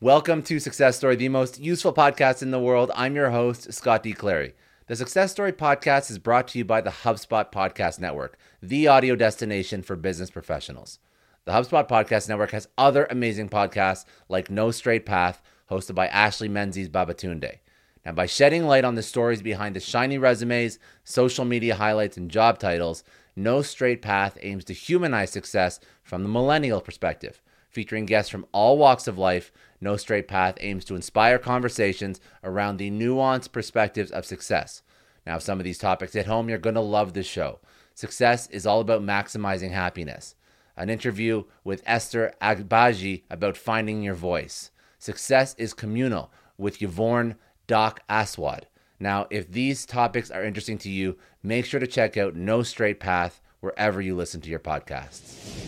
Welcome 0.00 0.42
to 0.42 0.58
Success 0.58 0.96
Story, 0.96 1.14
the 1.14 1.28
most 1.28 1.60
useful 1.60 1.94
podcast 1.94 2.42
in 2.42 2.50
the 2.50 2.58
world. 2.58 2.90
I'm 2.96 3.14
your 3.14 3.30
host, 3.30 3.72
Scott 3.72 4.02
D. 4.02 4.12
Clary. 4.12 4.54
The 4.88 4.96
Success 4.96 5.30
Story 5.30 5.52
podcast 5.52 6.10
is 6.10 6.18
brought 6.18 6.48
to 6.48 6.58
you 6.58 6.64
by 6.64 6.80
the 6.80 6.90
HubSpot 6.90 7.50
Podcast 7.52 8.00
Network, 8.00 8.36
the 8.60 8.88
audio 8.88 9.14
destination 9.14 9.82
for 9.82 9.94
business 9.94 10.30
professionals. 10.30 10.98
The 11.44 11.52
HubSpot 11.52 11.88
Podcast 11.88 12.28
Network 12.28 12.50
has 12.50 12.66
other 12.76 13.06
amazing 13.08 13.48
podcasts 13.48 14.04
like 14.28 14.50
No 14.50 14.72
Straight 14.72 15.06
Path, 15.06 15.40
hosted 15.70 15.94
by 15.94 16.08
Ashley 16.08 16.48
Menzies 16.48 16.88
Babatunde. 16.88 17.60
Now, 18.04 18.12
by 18.12 18.26
shedding 18.26 18.64
light 18.66 18.84
on 18.84 18.96
the 18.96 19.02
stories 19.02 19.42
behind 19.42 19.76
the 19.76 19.80
shiny 19.80 20.18
resumes, 20.18 20.80
social 21.04 21.44
media 21.44 21.76
highlights, 21.76 22.16
and 22.16 22.28
job 22.28 22.58
titles, 22.58 23.04
No 23.36 23.62
Straight 23.62 24.02
Path 24.02 24.36
aims 24.42 24.64
to 24.64 24.74
humanize 24.74 25.30
success 25.30 25.78
from 26.02 26.24
the 26.24 26.28
millennial 26.28 26.80
perspective. 26.80 27.40
Featuring 27.74 28.06
guests 28.06 28.30
from 28.30 28.46
all 28.52 28.78
walks 28.78 29.08
of 29.08 29.18
life, 29.18 29.50
No 29.80 29.96
Straight 29.96 30.28
Path 30.28 30.54
aims 30.60 30.84
to 30.84 30.94
inspire 30.94 31.40
conversations 31.40 32.20
around 32.44 32.76
the 32.76 32.88
nuanced 32.88 33.50
perspectives 33.50 34.12
of 34.12 34.24
success. 34.24 34.82
Now, 35.26 35.36
if 35.36 35.42
some 35.42 35.58
of 35.58 35.64
these 35.64 35.78
topics 35.78 36.12
hit 36.12 36.26
home, 36.26 36.48
you're 36.48 36.58
going 36.58 36.76
to 36.76 36.80
love 36.80 37.14
this 37.14 37.26
show. 37.26 37.58
Success 37.92 38.46
is 38.50 38.64
all 38.64 38.78
about 38.78 39.02
maximizing 39.02 39.72
happiness. 39.72 40.36
An 40.76 40.88
interview 40.88 41.46
with 41.64 41.82
Esther 41.84 42.32
Agbaji 42.40 43.24
about 43.28 43.56
finding 43.56 44.04
your 44.04 44.14
voice. 44.14 44.70
Success 45.00 45.56
is 45.58 45.74
communal 45.74 46.30
with 46.56 46.80
Yvonne 46.80 47.34
Doc 47.66 48.02
Aswad. 48.08 48.68
Now, 49.00 49.26
if 49.30 49.50
these 49.50 49.84
topics 49.84 50.30
are 50.30 50.44
interesting 50.44 50.78
to 50.78 50.90
you, 50.90 51.18
make 51.42 51.64
sure 51.66 51.80
to 51.80 51.88
check 51.88 52.16
out 52.16 52.36
No 52.36 52.62
Straight 52.62 53.00
Path 53.00 53.40
wherever 53.58 54.00
you 54.00 54.14
listen 54.14 54.40
to 54.42 54.50
your 54.50 54.60
podcasts. 54.60 55.64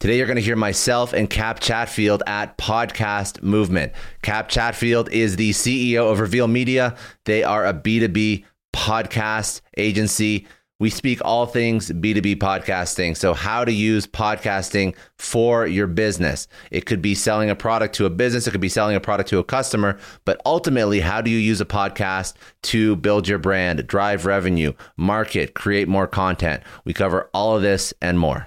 Today, 0.00 0.16
you're 0.16 0.26
going 0.26 0.36
to 0.36 0.42
hear 0.42 0.54
myself 0.54 1.12
and 1.12 1.28
Cap 1.28 1.58
Chatfield 1.58 2.22
at 2.28 2.56
Podcast 2.56 3.42
Movement. 3.42 3.92
Cap 4.22 4.48
Chatfield 4.48 5.10
is 5.10 5.34
the 5.34 5.50
CEO 5.50 6.12
of 6.12 6.20
Reveal 6.20 6.46
Media. 6.46 6.96
They 7.24 7.42
are 7.42 7.66
a 7.66 7.74
B2B 7.74 8.44
podcast 8.72 9.60
agency. 9.76 10.46
We 10.78 10.88
speak 10.88 11.18
all 11.24 11.46
things 11.46 11.90
B2B 11.90 12.36
podcasting. 12.36 13.16
So, 13.16 13.34
how 13.34 13.64
to 13.64 13.72
use 13.72 14.06
podcasting 14.06 14.94
for 15.18 15.66
your 15.66 15.88
business. 15.88 16.46
It 16.70 16.86
could 16.86 17.02
be 17.02 17.16
selling 17.16 17.50
a 17.50 17.56
product 17.56 17.96
to 17.96 18.06
a 18.06 18.10
business, 18.10 18.46
it 18.46 18.52
could 18.52 18.60
be 18.60 18.68
selling 18.68 18.94
a 18.94 19.00
product 19.00 19.28
to 19.30 19.38
a 19.38 19.44
customer, 19.44 19.98
but 20.24 20.40
ultimately, 20.46 21.00
how 21.00 21.20
do 21.20 21.28
you 21.32 21.38
use 21.38 21.60
a 21.60 21.66
podcast 21.66 22.34
to 22.62 22.94
build 22.94 23.26
your 23.26 23.40
brand, 23.40 23.84
drive 23.88 24.26
revenue, 24.26 24.74
market, 24.96 25.54
create 25.54 25.88
more 25.88 26.06
content? 26.06 26.62
We 26.84 26.92
cover 26.92 27.28
all 27.34 27.56
of 27.56 27.62
this 27.62 27.92
and 28.00 28.16
more. 28.16 28.46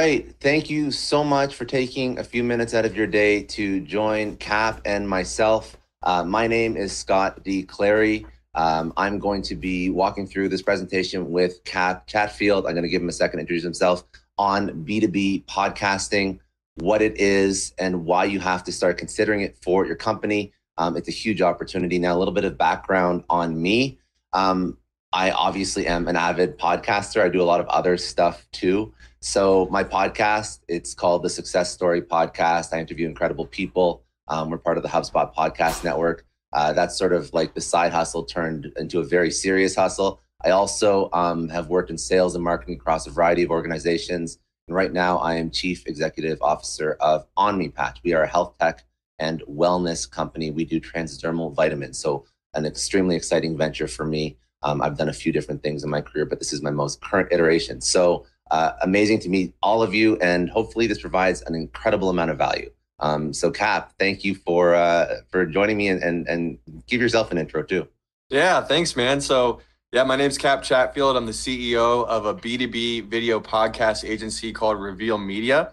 Right. 0.00 0.34
Thank 0.40 0.70
you 0.70 0.90
so 0.90 1.22
much 1.22 1.54
for 1.54 1.66
taking 1.66 2.18
a 2.18 2.24
few 2.24 2.42
minutes 2.42 2.72
out 2.72 2.86
of 2.86 2.96
your 2.96 3.06
day 3.06 3.42
to 3.42 3.82
join 3.82 4.34
Cap 4.38 4.80
and 4.86 5.06
myself. 5.06 5.76
Uh, 6.02 6.24
my 6.24 6.46
name 6.46 6.74
is 6.74 6.96
Scott 6.96 7.44
D. 7.44 7.64
Clary. 7.64 8.24
Um, 8.54 8.94
I'm 8.96 9.18
going 9.18 9.42
to 9.42 9.54
be 9.54 9.90
walking 9.90 10.26
through 10.26 10.48
this 10.48 10.62
presentation 10.62 11.30
with 11.30 11.62
Cap 11.64 12.06
Chatfield. 12.06 12.64
I'm 12.64 12.72
going 12.72 12.84
to 12.84 12.88
give 12.88 13.02
him 13.02 13.10
a 13.10 13.12
second 13.12 13.36
to 13.36 13.40
introduce 13.42 13.62
himself 13.62 14.04
on 14.38 14.86
B2B 14.86 15.44
podcasting, 15.44 16.38
what 16.76 17.02
it 17.02 17.20
is, 17.20 17.74
and 17.78 18.06
why 18.06 18.24
you 18.24 18.40
have 18.40 18.64
to 18.64 18.72
start 18.72 18.96
considering 18.96 19.42
it 19.42 19.54
for 19.62 19.84
your 19.84 19.96
company. 19.96 20.54
Um, 20.78 20.96
it's 20.96 21.08
a 21.08 21.12
huge 21.12 21.42
opportunity. 21.42 21.98
Now, 21.98 22.16
a 22.16 22.18
little 22.18 22.32
bit 22.32 22.44
of 22.44 22.56
background 22.56 23.24
on 23.28 23.60
me. 23.60 23.98
Um, 24.32 24.78
I 25.12 25.32
obviously 25.32 25.86
am 25.86 26.08
an 26.08 26.16
avid 26.16 26.58
podcaster. 26.58 27.20
I 27.20 27.28
do 27.28 27.42
a 27.42 27.44
lot 27.44 27.60
of 27.60 27.66
other 27.66 27.98
stuff 27.98 28.46
too. 28.50 28.94
So 29.22 29.68
my 29.70 29.84
podcast, 29.84 30.60
it's 30.66 30.94
called 30.94 31.22
the 31.22 31.28
Success 31.28 31.70
Story 31.70 32.00
Podcast. 32.00 32.72
I 32.72 32.80
interview 32.80 33.06
incredible 33.06 33.46
people. 33.46 34.02
Um, 34.28 34.48
we're 34.48 34.56
part 34.56 34.78
of 34.78 34.82
the 34.82 34.88
HubSpot 34.88 35.34
Podcast 35.34 35.84
Network. 35.84 36.24
Uh, 36.54 36.72
that's 36.72 36.96
sort 36.96 37.12
of 37.12 37.30
like 37.34 37.52
the 37.52 37.60
side 37.60 37.92
hustle 37.92 38.24
turned 38.24 38.72
into 38.76 38.98
a 38.98 39.04
very 39.04 39.30
serious 39.30 39.74
hustle. 39.74 40.20
I 40.42 40.50
also 40.50 41.10
um, 41.12 41.50
have 41.50 41.68
worked 41.68 41.90
in 41.90 41.98
sales 41.98 42.34
and 42.34 42.42
marketing 42.42 42.76
across 42.76 43.06
a 43.06 43.10
variety 43.10 43.42
of 43.42 43.50
organizations. 43.50 44.38
And 44.66 44.74
right 44.74 44.90
now, 44.90 45.18
I 45.18 45.34
am 45.34 45.50
Chief 45.50 45.86
Executive 45.86 46.40
Officer 46.40 46.96
of 47.00 47.26
OmniPatch. 47.36 47.98
We 48.02 48.14
are 48.14 48.22
a 48.22 48.26
health 48.26 48.54
tech 48.58 48.84
and 49.18 49.42
wellness 49.42 50.10
company. 50.10 50.50
We 50.50 50.64
do 50.64 50.80
transdermal 50.80 51.54
vitamins. 51.54 51.98
So, 51.98 52.24
an 52.54 52.64
extremely 52.64 53.16
exciting 53.16 53.58
venture 53.58 53.86
for 53.86 54.06
me. 54.06 54.38
Um, 54.62 54.80
I've 54.80 54.96
done 54.96 55.10
a 55.10 55.12
few 55.12 55.30
different 55.30 55.62
things 55.62 55.84
in 55.84 55.90
my 55.90 56.00
career, 56.00 56.24
but 56.24 56.38
this 56.38 56.54
is 56.54 56.62
my 56.62 56.70
most 56.70 57.02
current 57.02 57.28
iteration. 57.32 57.82
So, 57.82 58.24
uh, 58.50 58.72
amazing 58.82 59.20
to 59.20 59.28
meet 59.28 59.54
all 59.62 59.82
of 59.82 59.94
you, 59.94 60.16
and 60.18 60.50
hopefully 60.50 60.86
this 60.86 61.00
provides 61.00 61.42
an 61.42 61.54
incredible 61.54 62.10
amount 62.10 62.30
of 62.30 62.38
value. 62.38 62.70
Um, 62.98 63.32
so, 63.32 63.50
Cap, 63.50 63.92
thank 63.98 64.24
you 64.24 64.34
for 64.34 64.74
uh, 64.74 65.16
for 65.30 65.46
joining 65.46 65.76
me, 65.76 65.88
and, 65.88 66.02
and 66.02 66.28
and 66.28 66.58
give 66.86 67.00
yourself 67.00 67.32
an 67.32 67.38
intro 67.38 67.62
too. 67.62 67.88
Yeah, 68.28 68.62
thanks, 68.62 68.94
man. 68.94 69.20
So, 69.20 69.60
yeah, 69.92 70.04
my 70.04 70.16
name's 70.16 70.38
Cap 70.38 70.62
Chatfield. 70.62 71.16
I'm 71.16 71.26
the 71.26 71.32
CEO 71.32 72.06
of 72.06 72.26
a 72.26 72.34
B2B 72.34 73.08
video 73.08 73.40
podcast 73.40 74.08
agency 74.08 74.52
called 74.52 74.80
Reveal 74.80 75.18
Media. 75.18 75.72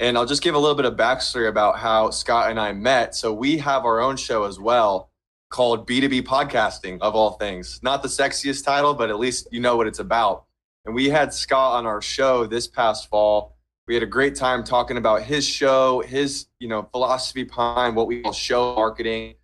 And 0.00 0.18
I'll 0.18 0.26
just 0.26 0.42
give 0.42 0.56
a 0.56 0.58
little 0.58 0.74
bit 0.74 0.84
of 0.84 0.96
backstory 0.96 1.48
about 1.48 1.78
how 1.78 2.10
Scott 2.10 2.50
and 2.50 2.60
I 2.60 2.72
met. 2.72 3.14
So, 3.14 3.32
we 3.32 3.58
have 3.58 3.84
our 3.86 4.00
own 4.00 4.16
show 4.16 4.44
as 4.44 4.58
well 4.58 5.10
called 5.50 5.88
B2B 5.88 6.22
Podcasting, 6.22 6.98
of 7.00 7.14
all 7.14 7.32
things. 7.32 7.78
Not 7.80 8.02
the 8.02 8.08
sexiest 8.08 8.64
title, 8.64 8.92
but 8.92 9.08
at 9.08 9.20
least 9.20 9.46
you 9.52 9.60
know 9.60 9.76
what 9.76 9.86
it's 9.86 10.00
about. 10.00 10.46
And 10.84 10.94
we 10.94 11.08
had 11.08 11.32
Scott 11.32 11.74
on 11.74 11.86
our 11.86 12.02
show 12.02 12.46
this 12.46 12.66
past 12.66 13.08
fall. 13.08 13.56
We 13.86 13.94
had 13.94 14.02
a 14.02 14.06
great 14.06 14.34
time 14.34 14.64
talking 14.64 14.96
about 14.96 15.22
his 15.22 15.46
show, 15.46 16.00
his, 16.00 16.46
you 16.58 16.68
know, 16.68 16.88
philosophy 16.92 17.44
behind 17.44 17.96
what 17.96 18.06
we 18.06 18.22
call 18.22 18.32
show 18.32 18.74
marketing, 18.74 19.34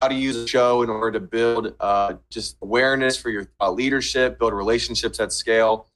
how 0.00 0.08
to 0.08 0.14
use 0.14 0.36
a 0.36 0.46
show 0.46 0.82
in 0.82 0.90
order 0.90 1.12
to 1.12 1.20
build 1.20 1.74
uh, 1.80 2.14
just 2.30 2.56
awareness 2.62 3.16
for 3.16 3.30
your 3.30 3.44
thought 3.58 3.74
leadership, 3.74 4.38
build 4.38 4.52
relationships 4.52 5.18
at 5.20 5.32
scale. 5.32 5.88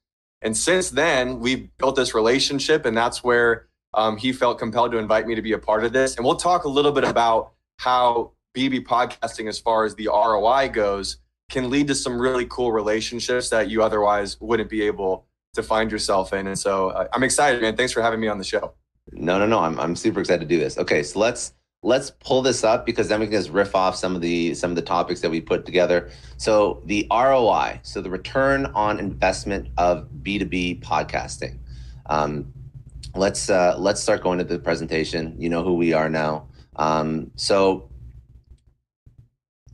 And 0.42 0.56
since 0.56 0.90
then, 0.90 1.40
we've 1.40 1.68
built 1.78 1.96
this 1.96 2.14
relationship, 2.14 2.84
and 2.84 2.96
that's 2.96 3.24
where 3.24 3.66
um, 3.94 4.16
he 4.16 4.32
felt 4.32 4.58
compelled 4.58 4.92
to 4.92 4.98
invite 4.98 5.26
me 5.26 5.34
to 5.34 5.42
be 5.42 5.52
a 5.52 5.58
part 5.58 5.84
of 5.84 5.92
this. 5.92 6.16
And 6.16 6.24
we'll 6.24 6.36
talk 6.36 6.64
a 6.64 6.68
little 6.68 6.92
bit 6.92 7.04
about 7.04 7.52
how 7.78 8.32
BB 8.56 8.84
podcasting, 8.84 9.48
as 9.48 9.58
far 9.58 9.84
as 9.84 9.94
the 9.94 10.06
ROI 10.06 10.68
goes, 10.68 11.18
can 11.48 11.70
lead 11.70 11.86
to 11.88 11.94
some 11.94 12.20
really 12.20 12.46
cool 12.46 12.72
relationships 12.72 13.48
that 13.50 13.70
you 13.70 13.82
otherwise 13.82 14.38
wouldn't 14.40 14.68
be 14.68 14.82
able 14.82 15.26
to 15.54 15.62
find 15.62 15.90
yourself 15.90 16.32
in. 16.32 16.46
And 16.46 16.58
so 16.58 16.90
uh, 16.90 17.08
I'm 17.12 17.22
excited, 17.22 17.62
man. 17.62 17.76
Thanks 17.76 17.92
for 17.92 18.02
having 18.02 18.20
me 18.20 18.28
on 18.28 18.38
the 18.38 18.44
show. 18.44 18.74
No, 19.12 19.38
no, 19.38 19.46
no. 19.46 19.60
I'm 19.60 19.80
I'm 19.80 19.96
super 19.96 20.20
excited 20.20 20.40
to 20.40 20.46
do 20.46 20.58
this. 20.58 20.76
Okay, 20.76 21.02
so 21.02 21.18
let's 21.18 21.54
let's 21.82 22.10
pull 22.10 22.42
this 22.42 22.64
up 22.64 22.84
because 22.84 23.08
then 23.08 23.20
we 23.20 23.26
can 23.26 23.32
just 23.32 23.50
riff 23.50 23.74
off 23.74 23.96
some 23.96 24.14
of 24.14 24.20
the 24.20 24.54
some 24.54 24.70
of 24.70 24.76
the 24.76 24.82
topics 24.82 25.20
that 25.22 25.30
we 25.30 25.40
put 25.40 25.64
together. 25.64 26.10
So 26.36 26.82
the 26.84 27.06
ROI, 27.10 27.80
so 27.82 28.02
the 28.02 28.10
return 28.10 28.66
on 28.66 28.98
investment 28.98 29.68
of 29.78 30.08
B2B 30.22 30.82
podcasting. 30.82 31.58
Um, 32.06 32.52
let's 33.14 33.48
uh, 33.48 33.76
let's 33.78 34.02
start 34.02 34.22
going 34.22 34.38
to 34.38 34.44
the 34.44 34.58
presentation. 34.58 35.34
You 35.38 35.48
know 35.48 35.62
who 35.62 35.74
we 35.74 35.94
are 35.94 36.10
now. 36.10 36.48
Um, 36.76 37.30
so 37.36 37.88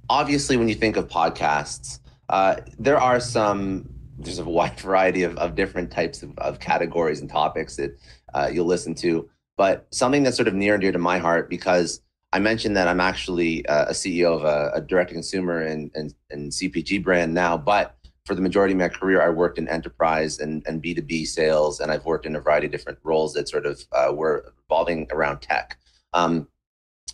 obviously 0.09 0.57
when 0.57 0.69
you 0.69 0.75
think 0.75 0.97
of 0.97 1.09
podcasts 1.09 2.01
Uh, 2.31 2.57
there 2.79 2.99
are 2.99 3.21
some. 3.21 3.87
There's 4.19 4.39
a 4.39 4.45
wide 4.45 4.81
variety 4.89 5.25
of, 5.25 5.37
of 5.37 5.55
different 5.55 5.91
types 5.91 6.23
of, 6.23 6.31
of 6.39 6.59
categories 6.59 7.21
and 7.21 7.29
topics 7.29 7.77
that 7.77 7.99
uh, 8.33 8.49
you'll 8.53 8.67
listen 8.67 8.95
to. 8.97 9.29
But 9.57 9.87
something 9.91 10.23
that's 10.23 10.37
sort 10.37 10.49
of 10.49 10.55
near 10.55 10.75
and 10.75 10.81
dear 10.81 10.93
to 10.93 10.99
my 10.99 11.19
heart 11.19 11.51
because 11.51 12.01
I 12.33 12.41
mentioned 12.41 12.77
that 12.77 12.89
I'm 12.89 13.01
actually 13.01 13.65
uh, 13.67 13.87
a 13.87 13.93
CEO 13.93 14.35
of 14.35 14.45
a, 14.45 14.73
a 14.75 14.81
direct 14.81 15.13
consumer 15.13 15.61
and, 15.61 15.91
and, 15.95 16.15
and 16.31 16.51
CPG 16.51 17.05
brand 17.05 17.33
now, 17.33 17.57
but 17.57 17.95
for 18.27 18.35
the 18.35 18.41
majority 18.41 18.73
of 18.73 18.79
my 18.79 18.89
career, 18.89 19.23
I 19.23 19.29
worked 19.29 19.59
in 19.59 19.69
enterprise 19.69 20.41
and, 20.41 20.65
and 20.67 20.83
B2B 20.83 21.27
sales, 21.27 21.79
and 21.79 21.93
I've 21.93 22.05
worked 22.07 22.27
in 22.27 22.35
a 22.35 22.41
variety 22.41 22.67
of 22.67 22.73
different 22.73 22.99
roles 23.05 23.35
that 23.35 23.49
sort 23.49 23.67
of 23.67 23.85
uh, 23.93 24.13
were 24.13 24.53
revolving 24.63 25.07
around 25.13 25.43
tech. 25.43 25.79
Um, 26.13 26.49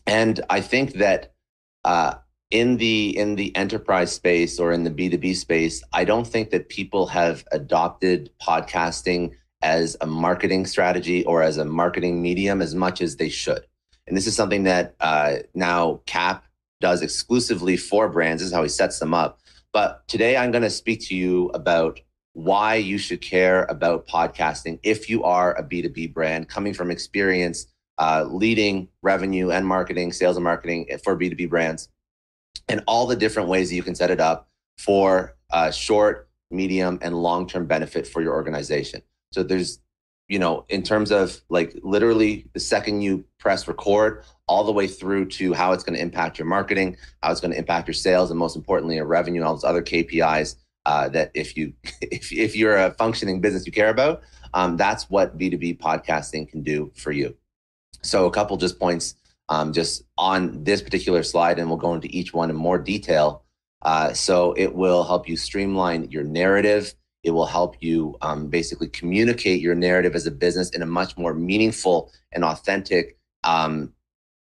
and 0.06 0.40
I 0.48 0.60
think 0.60 0.94
that 0.94 1.34
uh, 1.84 2.14
in 2.50 2.76
the 2.78 3.16
in 3.16 3.36
the 3.36 3.54
enterprise 3.56 4.12
space 4.12 4.58
or 4.58 4.72
in 4.72 4.84
the 4.84 4.90
B2B 4.90 5.36
space, 5.36 5.82
I 5.92 6.04
don't 6.04 6.26
think 6.26 6.50
that 6.50 6.68
people 6.68 7.06
have 7.06 7.44
adopted 7.52 8.30
podcasting 8.42 9.32
as 9.62 9.96
a 10.00 10.06
marketing 10.06 10.66
strategy 10.66 11.24
or 11.24 11.42
as 11.42 11.58
a 11.58 11.64
marketing 11.64 12.22
medium 12.22 12.62
as 12.62 12.74
much 12.74 13.00
as 13.00 13.16
they 13.16 13.28
should. 13.28 13.66
And 14.06 14.16
this 14.16 14.26
is 14.26 14.34
something 14.34 14.64
that 14.64 14.96
uh, 15.00 15.36
now 15.54 16.00
Cap 16.06 16.44
does 16.80 17.02
exclusively 17.02 17.76
for 17.76 18.08
brands. 18.08 18.42
This 18.42 18.48
is 18.48 18.54
how 18.54 18.62
he 18.62 18.68
sets 18.68 18.98
them 18.98 19.14
up. 19.14 19.40
But 19.72 20.06
today 20.08 20.36
I'm 20.36 20.50
going 20.50 20.62
to 20.62 20.70
speak 20.70 21.06
to 21.08 21.14
you 21.14 21.50
about 21.50 22.00
why 22.32 22.76
you 22.76 22.96
should 22.96 23.20
care 23.20 23.64
about 23.64 24.06
podcasting 24.06 24.78
if 24.82 25.08
you 25.10 25.22
are 25.24 25.52
a 25.56 25.62
B2B 25.62 26.12
brand 26.14 26.48
coming 26.48 26.72
from 26.74 26.90
experience 26.90 27.66
uh, 27.98 28.24
leading 28.28 28.88
revenue 29.02 29.50
and 29.50 29.66
marketing, 29.66 30.12
sales 30.12 30.36
and 30.36 30.44
marketing 30.44 30.88
for 31.04 31.18
B2B 31.18 31.50
brands, 31.50 31.88
and 32.68 32.82
all 32.86 33.06
the 33.06 33.16
different 33.16 33.48
ways 33.48 33.68
that 33.68 33.76
you 33.76 33.82
can 33.82 33.94
set 33.94 34.10
it 34.10 34.20
up 34.20 34.48
for 34.78 35.36
uh, 35.50 35.70
short, 35.70 36.28
medium, 36.50 36.98
and 37.02 37.22
long 37.22 37.46
term 37.46 37.66
benefit 37.66 38.06
for 38.06 38.22
your 38.22 38.34
organization. 38.34 39.02
So 39.32 39.42
there's, 39.42 39.80
you 40.28 40.38
know, 40.38 40.64
in 40.68 40.82
terms 40.82 41.10
of 41.10 41.40
like 41.48 41.76
literally 41.82 42.46
the 42.52 42.60
second 42.60 43.02
you 43.02 43.24
press 43.38 43.66
record, 43.66 44.24
all 44.46 44.64
the 44.64 44.72
way 44.72 44.86
through 44.86 45.26
to 45.26 45.52
how 45.52 45.72
it's 45.72 45.84
going 45.84 45.96
to 45.96 46.02
impact 46.02 46.38
your 46.38 46.46
marketing, 46.46 46.96
how 47.22 47.30
it's 47.30 47.40
going 47.40 47.52
to 47.52 47.58
impact 47.58 47.86
your 47.86 47.94
sales, 47.94 48.30
and 48.30 48.38
most 48.38 48.56
importantly, 48.56 48.96
your 48.96 49.06
revenue 49.06 49.40
and 49.40 49.46
all 49.46 49.54
those 49.54 49.64
other 49.64 49.82
KPIs 49.82 50.56
uh, 50.86 51.08
that 51.10 51.30
if 51.34 51.56
you 51.56 51.72
if 52.00 52.32
if 52.32 52.56
you're 52.56 52.76
a 52.76 52.92
functioning 52.92 53.40
business 53.40 53.66
you 53.66 53.72
care 53.72 53.90
about, 53.90 54.22
um, 54.54 54.76
that's 54.76 55.10
what 55.10 55.38
B2B 55.38 55.78
podcasting 55.78 56.48
can 56.48 56.62
do 56.62 56.90
for 56.94 57.12
you. 57.12 57.36
So 58.02 58.26
a 58.26 58.30
couple 58.30 58.56
just 58.56 58.78
points 58.78 59.14
um, 59.50 59.72
just 59.72 60.04
on 60.16 60.64
this 60.64 60.80
particular 60.80 61.22
slide, 61.22 61.58
and 61.58 61.68
we'll 61.68 61.76
go 61.76 61.92
into 61.92 62.08
each 62.16 62.32
one 62.32 62.48
in 62.48 62.56
more 62.56 62.78
detail. 62.78 63.44
Uh, 63.82 64.12
so 64.12 64.52
it 64.52 64.74
will 64.74 65.04
help 65.04 65.28
you 65.28 65.36
streamline 65.36 66.10
your 66.10 66.22
narrative. 66.22 66.94
It 67.24 67.32
will 67.32 67.46
help 67.46 67.76
you 67.80 68.16
um, 68.22 68.48
basically 68.48 68.88
communicate 68.88 69.60
your 69.60 69.74
narrative 69.74 70.14
as 70.14 70.26
a 70.26 70.30
business 70.30 70.70
in 70.70 70.82
a 70.82 70.86
much 70.86 71.18
more 71.18 71.34
meaningful 71.34 72.10
and 72.32 72.44
authentic 72.44 73.18
um, 73.44 73.92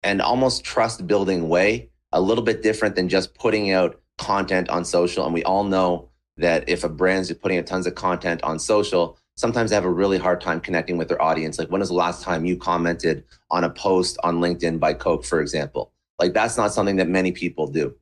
and 0.02 0.20
almost 0.20 0.64
trust 0.64 1.06
building 1.06 1.48
way, 1.48 1.90
a 2.12 2.20
little 2.20 2.44
bit 2.44 2.62
different 2.62 2.96
than 2.96 3.08
just 3.08 3.34
putting 3.34 3.70
out 3.70 4.00
content 4.18 4.68
on 4.68 4.84
social. 4.84 5.24
And 5.24 5.32
we 5.32 5.44
all 5.44 5.64
know 5.64 6.08
that 6.36 6.68
if 6.68 6.82
a 6.82 6.88
brand's 6.88 7.32
putting 7.34 7.58
out 7.58 7.66
tons 7.66 7.86
of 7.86 7.94
content 7.94 8.42
on 8.42 8.58
social, 8.58 9.18
sometimes 9.40 9.70
they 9.70 9.74
have 9.74 9.86
a 9.86 9.90
really 9.90 10.18
hard 10.18 10.40
time 10.40 10.60
connecting 10.60 10.98
with 10.98 11.08
their 11.08 11.20
audience. 11.20 11.58
Like, 11.58 11.70
when 11.70 11.80
was 11.80 11.88
the 11.88 11.94
last 11.94 12.22
time 12.22 12.44
you 12.44 12.56
commented 12.56 13.24
on 13.50 13.64
a 13.64 13.70
post 13.70 14.18
on 14.22 14.38
LinkedIn 14.38 14.78
by 14.78 14.92
Coke, 14.92 15.24
for 15.24 15.40
example? 15.40 15.92
Like, 16.18 16.34
that's 16.34 16.58
not 16.58 16.72
something 16.72 16.96
that 16.96 17.08
many 17.08 17.32
people 17.32 17.66
do. 17.66 17.94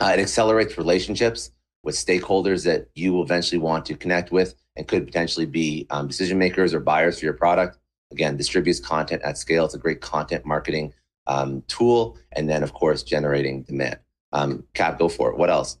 Uh, 0.00 0.12
it 0.14 0.20
accelerates 0.20 0.78
relationships 0.78 1.50
with 1.84 1.94
stakeholders 1.94 2.64
that 2.64 2.88
you 2.94 3.12
will 3.12 3.22
eventually 3.22 3.58
want 3.58 3.84
to 3.86 3.94
connect 3.94 4.32
with 4.32 4.54
and 4.76 4.88
could 4.88 5.04
potentially 5.04 5.46
be 5.46 5.86
um, 5.90 6.06
decision 6.06 6.38
makers 6.38 6.72
or 6.72 6.80
buyers 6.80 7.18
for 7.18 7.26
your 7.26 7.34
product. 7.34 7.78
Again, 8.10 8.36
distributes 8.36 8.80
content 8.80 9.22
at 9.22 9.36
scale. 9.36 9.66
It's 9.66 9.74
a 9.74 9.78
great 9.78 10.00
content 10.00 10.46
marketing 10.46 10.94
um, 11.26 11.62
tool. 11.68 12.16
And 12.32 12.48
then, 12.48 12.62
of 12.62 12.72
course, 12.72 13.02
generating 13.02 13.62
demand. 13.62 13.98
Um, 14.32 14.64
Cap, 14.72 14.98
go 14.98 15.08
for 15.08 15.30
it. 15.30 15.36
What 15.36 15.50
else? 15.50 15.78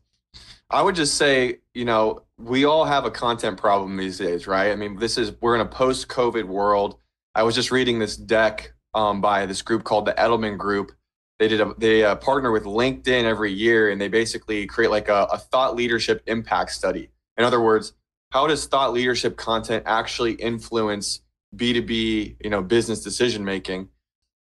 I 0.72 0.80
would 0.80 0.94
just 0.94 1.16
say, 1.16 1.58
you 1.74 1.84
know, 1.84 2.22
we 2.38 2.64
all 2.64 2.86
have 2.86 3.04
a 3.04 3.10
content 3.10 3.58
problem 3.58 3.96
these 3.98 4.18
days, 4.18 4.46
right? 4.46 4.72
I 4.72 4.76
mean, 4.76 4.98
this 4.98 5.18
is 5.18 5.32
we're 5.42 5.54
in 5.54 5.60
a 5.60 5.66
post-COVID 5.66 6.44
world. 6.44 6.98
I 7.34 7.42
was 7.42 7.54
just 7.54 7.70
reading 7.70 7.98
this 7.98 8.16
deck 8.16 8.72
um, 8.94 9.20
by 9.20 9.44
this 9.44 9.60
group 9.60 9.84
called 9.84 10.06
the 10.06 10.14
Edelman 10.14 10.56
Group. 10.56 10.92
They 11.38 11.48
did 11.48 11.60
a, 11.60 11.74
they 11.76 12.04
uh, 12.04 12.16
partner 12.16 12.52
with 12.52 12.64
LinkedIn 12.64 13.24
every 13.24 13.52
year, 13.52 13.90
and 13.90 14.00
they 14.00 14.08
basically 14.08 14.66
create 14.66 14.90
like 14.90 15.08
a, 15.08 15.28
a 15.32 15.38
thought 15.38 15.76
leadership 15.76 16.22
impact 16.26 16.70
study. 16.72 17.10
In 17.36 17.44
other 17.44 17.60
words, 17.60 17.92
how 18.30 18.46
does 18.46 18.64
thought 18.64 18.94
leadership 18.94 19.36
content 19.36 19.82
actually 19.86 20.32
influence 20.34 21.20
B2B, 21.54 22.36
you 22.42 22.50
know, 22.50 22.62
business 22.62 23.02
decision 23.02 23.44
making? 23.44 23.88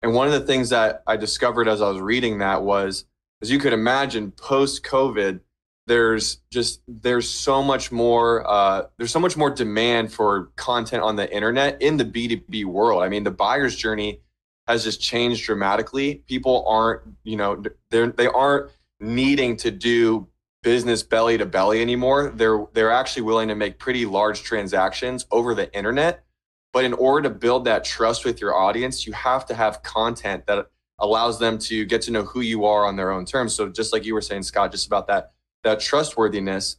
And 0.02 0.14
one 0.14 0.28
of 0.28 0.32
the 0.32 0.46
things 0.46 0.68
that 0.70 1.02
I 1.08 1.16
discovered 1.16 1.66
as 1.66 1.82
I 1.82 1.88
was 1.88 2.00
reading 2.00 2.38
that 2.38 2.62
was, 2.62 3.04
as 3.42 3.50
you 3.50 3.58
could 3.58 3.72
imagine, 3.72 4.30
post 4.30 4.84
COVID, 4.84 5.40
there's 5.86 6.38
just 6.52 6.82
there's 6.86 7.28
so 7.28 7.62
much 7.62 7.90
more 7.90 8.48
uh, 8.48 8.84
there's 8.96 9.10
so 9.10 9.20
much 9.20 9.36
more 9.36 9.50
demand 9.50 10.12
for 10.12 10.50
content 10.56 11.02
on 11.02 11.16
the 11.16 11.32
internet 11.34 11.80
in 11.82 11.96
the 11.96 12.04
b2b 12.04 12.64
world. 12.64 13.02
I 13.02 13.08
mean 13.08 13.24
the 13.24 13.30
buyer's 13.30 13.74
journey 13.74 14.20
has 14.68 14.84
just 14.84 15.00
changed 15.00 15.44
dramatically. 15.44 16.22
People 16.28 16.64
aren't 16.68 17.02
you 17.24 17.36
know 17.36 17.62
they're 17.90 18.08
they 18.08 18.26
aren't 18.26 18.70
needing 19.00 19.56
to 19.56 19.70
do 19.70 20.28
business 20.62 21.02
belly 21.02 21.38
to 21.38 21.46
belly 21.46 21.80
anymore. 21.80 22.32
They're 22.34 22.66
they're 22.72 22.92
actually 22.92 23.22
willing 23.22 23.48
to 23.48 23.54
make 23.54 23.78
pretty 23.78 24.06
large 24.06 24.42
transactions 24.42 25.26
over 25.30 25.54
the 25.54 25.74
internet. 25.74 26.24
But 26.72 26.84
in 26.84 26.92
order 26.92 27.28
to 27.28 27.34
build 27.34 27.64
that 27.64 27.82
trust 27.82 28.24
with 28.24 28.40
your 28.40 28.54
audience 28.54 29.06
you 29.06 29.12
have 29.12 29.46
to 29.46 29.54
have 29.54 29.82
content 29.82 30.46
that 30.46 30.66
allows 31.00 31.38
them 31.38 31.58
to 31.58 31.86
get 31.86 32.02
to 32.02 32.12
know 32.12 32.22
who 32.22 32.42
you 32.42 32.66
are 32.66 32.84
on 32.84 32.94
their 32.94 33.10
own 33.10 33.24
terms. 33.24 33.54
So 33.54 33.70
just 33.70 33.92
like 33.92 34.04
you 34.04 34.14
were 34.14 34.20
saying 34.20 34.44
scott 34.44 34.70
just 34.70 34.86
about 34.86 35.08
that 35.08 35.32
that 35.64 35.80
trustworthiness. 35.80 36.76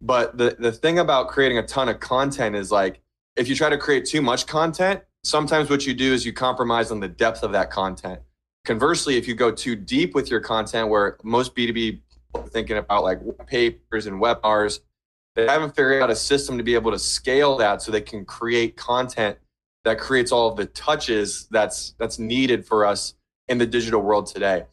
But 0.00 0.36
the, 0.36 0.56
the 0.58 0.72
thing 0.72 0.98
about 0.98 1.28
creating 1.28 1.58
a 1.58 1.62
ton 1.62 1.88
of 1.88 2.00
content 2.00 2.56
is 2.56 2.70
like, 2.70 3.00
if 3.36 3.48
you 3.48 3.54
try 3.54 3.68
to 3.68 3.78
create 3.78 4.04
too 4.04 4.20
much 4.20 4.46
content, 4.46 5.02
sometimes 5.24 5.70
what 5.70 5.86
you 5.86 5.94
do 5.94 6.12
is 6.12 6.26
you 6.26 6.32
compromise 6.32 6.90
on 6.90 7.00
the 7.00 7.08
depth 7.08 7.42
of 7.42 7.52
that 7.52 7.70
content. 7.70 8.20
Conversely, 8.64 9.16
if 9.16 9.26
you 9.26 9.34
go 9.34 9.50
too 9.50 9.74
deep 9.74 10.14
with 10.14 10.30
your 10.30 10.40
content, 10.40 10.88
where 10.88 11.18
most 11.22 11.54
B2B 11.54 12.00
are 12.34 12.48
thinking 12.48 12.76
about 12.76 13.04
like 13.04 13.20
papers 13.46 14.06
and 14.06 14.20
webinars, 14.20 14.80
they 15.34 15.46
haven't 15.46 15.74
figured 15.74 16.02
out 16.02 16.10
a 16.10 16.16
system 16.16 16.58
to 16.58 16.64
be 16.64 16.74
able 16.74 16.90
to 16.90 16.98
scale 16.98 17.56
that 17.56 17.80
so 17.80 17.90
they 17.90 18.00
can 18.00 18.24
create 18.24 18.76
content 18.76 19.38
that 19.84 19.98
creates 19.98 20.30
all 20.30 20.48
of 20.48 20.56
the 20.56 20.66
touches 20.66 21.48
that's 21.50 21.94
that's 21.98 22.18
needed 22.18 22.66
for 22.66 22.84
us 22.86 23.14
in 23.48 23.58
the 23.58 23.66
digital 23.66 24.00
world 24.00 24.26
today. 24.26 24.64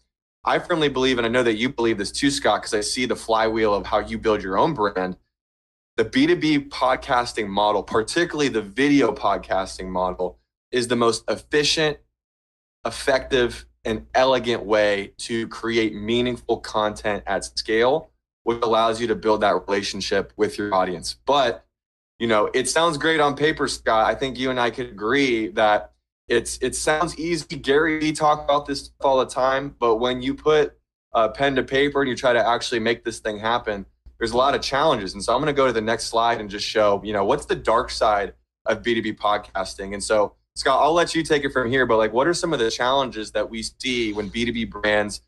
I 0.49 0.57
firmly 0.57 0.89
believe, 0.89 1.19
and 1.19 1.27
I 1.27 1.29
know 1.29 1.43
that 1.43 1.57
you 1.57 1.69
believe 1.69 1.99
this 1.99 2.11
too, 2.11 2.31
Scott, 2.31 2.61
because 2.61 2.73
I 2.73 2.81
see 2.81 3.05
the 3.05 3.15
flywheel 3.15 3.71
of 3.71 3.85
how 3.85 3.99
you 3.99 4.17
build 4.17 4.41
your 4.41 4.57
own 4.57 4.73
brand. 4.73 5.15
The 5.95 6.05
B2B 6.05 6.69
podcasting 6.69 7.47
model, 7.47 7.83
particularly 7.83 8.47
the 8.47 8.63
video 8.63 9.13
podcasting 9.13 9.89
model, 9.89 10.39
is 10.71 10.87
the 10.87 10.95
most 10.95 11.23
efficient, 11.29 11.99
effective, 12.83 13.67
and 13.85 14.07
elegant 14.15 14.65
way 14.65 15.13
to 15.19 15.47
create 15.49 15.93
meaningful 15.93 16.57
content 16.57 17.23
at 17.27 17.45
scale, 17.45 18.09
which 18.41 18.63
allows 18.63 18.99
you 18.99 19.05
to 19.05 19.15
build 19.15 19.41
that 19.41 19.67
relationship 19.67 20.33
with 20.35 20.57
your 20.57 20.73
audience. 20.73 21.15
But, 21.27 21.63
you 22.17 22.25
know, 22.25 22.49
it 22.55 22.67
sounds 22.67 22.97
great 22.97 23.19
on 23.19 23.35
paper, 23.35 23.67
Scott. 23.67 24.07
I 24.07 24.15
think 24.15 24.39
you 24.39 24.49
and 24.49 24.59
I 24.59 24.71
could 24.71 24.87
agree 24.87 25.49
that 25.49 25.93
it's 26.29 26.57
it 26.61 26.75
sounds 26.75 27.17
easy. 27.17 27.55
Gary 27.57 27.99
Vee 27.99 28.11
talk 28.13 28.43
about 28.43 28.65
this 28.65 28.91
all 29.01 29.19
the 29.19 29.25
time, 29.25 29.75
but 29.79 29.95
when 29.97 30.21
you 30.21 30.33
put 30.33 30.77
a 31.13 31.29
pen 31.29 31.55
to 31.55 31.63
paper 31.63 32.01
and 32.01 32.09
you 32.09 32.15
try 32.15 32.33
to 32.33 32.47
actually 32.47 32.79
make 32.79 33.03
this 33.03 33.19
thing 33.19 33.39
happen, 33.39 33.85
there's 34.19 34.31
a 34.31 34.37
lot 34.37 34.53
of 34.53 34.61
challenges. 34.61 35.13
And 35.13 35.23
so 35.23 35.33
I'm 35.33 35.41
going 35.41 35.53
to 35.53 35.57
go 35.57 35.65
to 35.65 35.73
the 35.73 35.81
next 35.81 36.05
slide 36.05 36.39
and 36.39 36.49
just 36.49 36.65
show, 36.65 37.01
you 37.03 37.13
know, 37.13 37.25
what's 37.25 37.45
the 37.45 37.55
dark 37.55 37.89
side 37.89 38.33
of 38.65 38.83
B2B 38.83 39.17
podcasting. 39.17 39.93
And 39.93 40.03
so 40.03 40.35
Scott, 40.55 40.81
I'll 40.81 40.93
let 40.93 41.15
you 41.15 41.23
take 41.23 41.43
it 41.45 41.51
from 41.51 41.71
here, 41.71 41.85
but 41.85 41.97
like 41.97 42.13
what 42.13 42.27
are 42.27 42.33
some 42.33 42.53
of 42.53 42.59
the 42.59 42.69
challenges 42.69 43.31
that 43.31 43.49
we 43.49 43.63
see 43.63 44.13
when 44.13 44.29
B2B 44.29 44.69
brands 44.69 45.21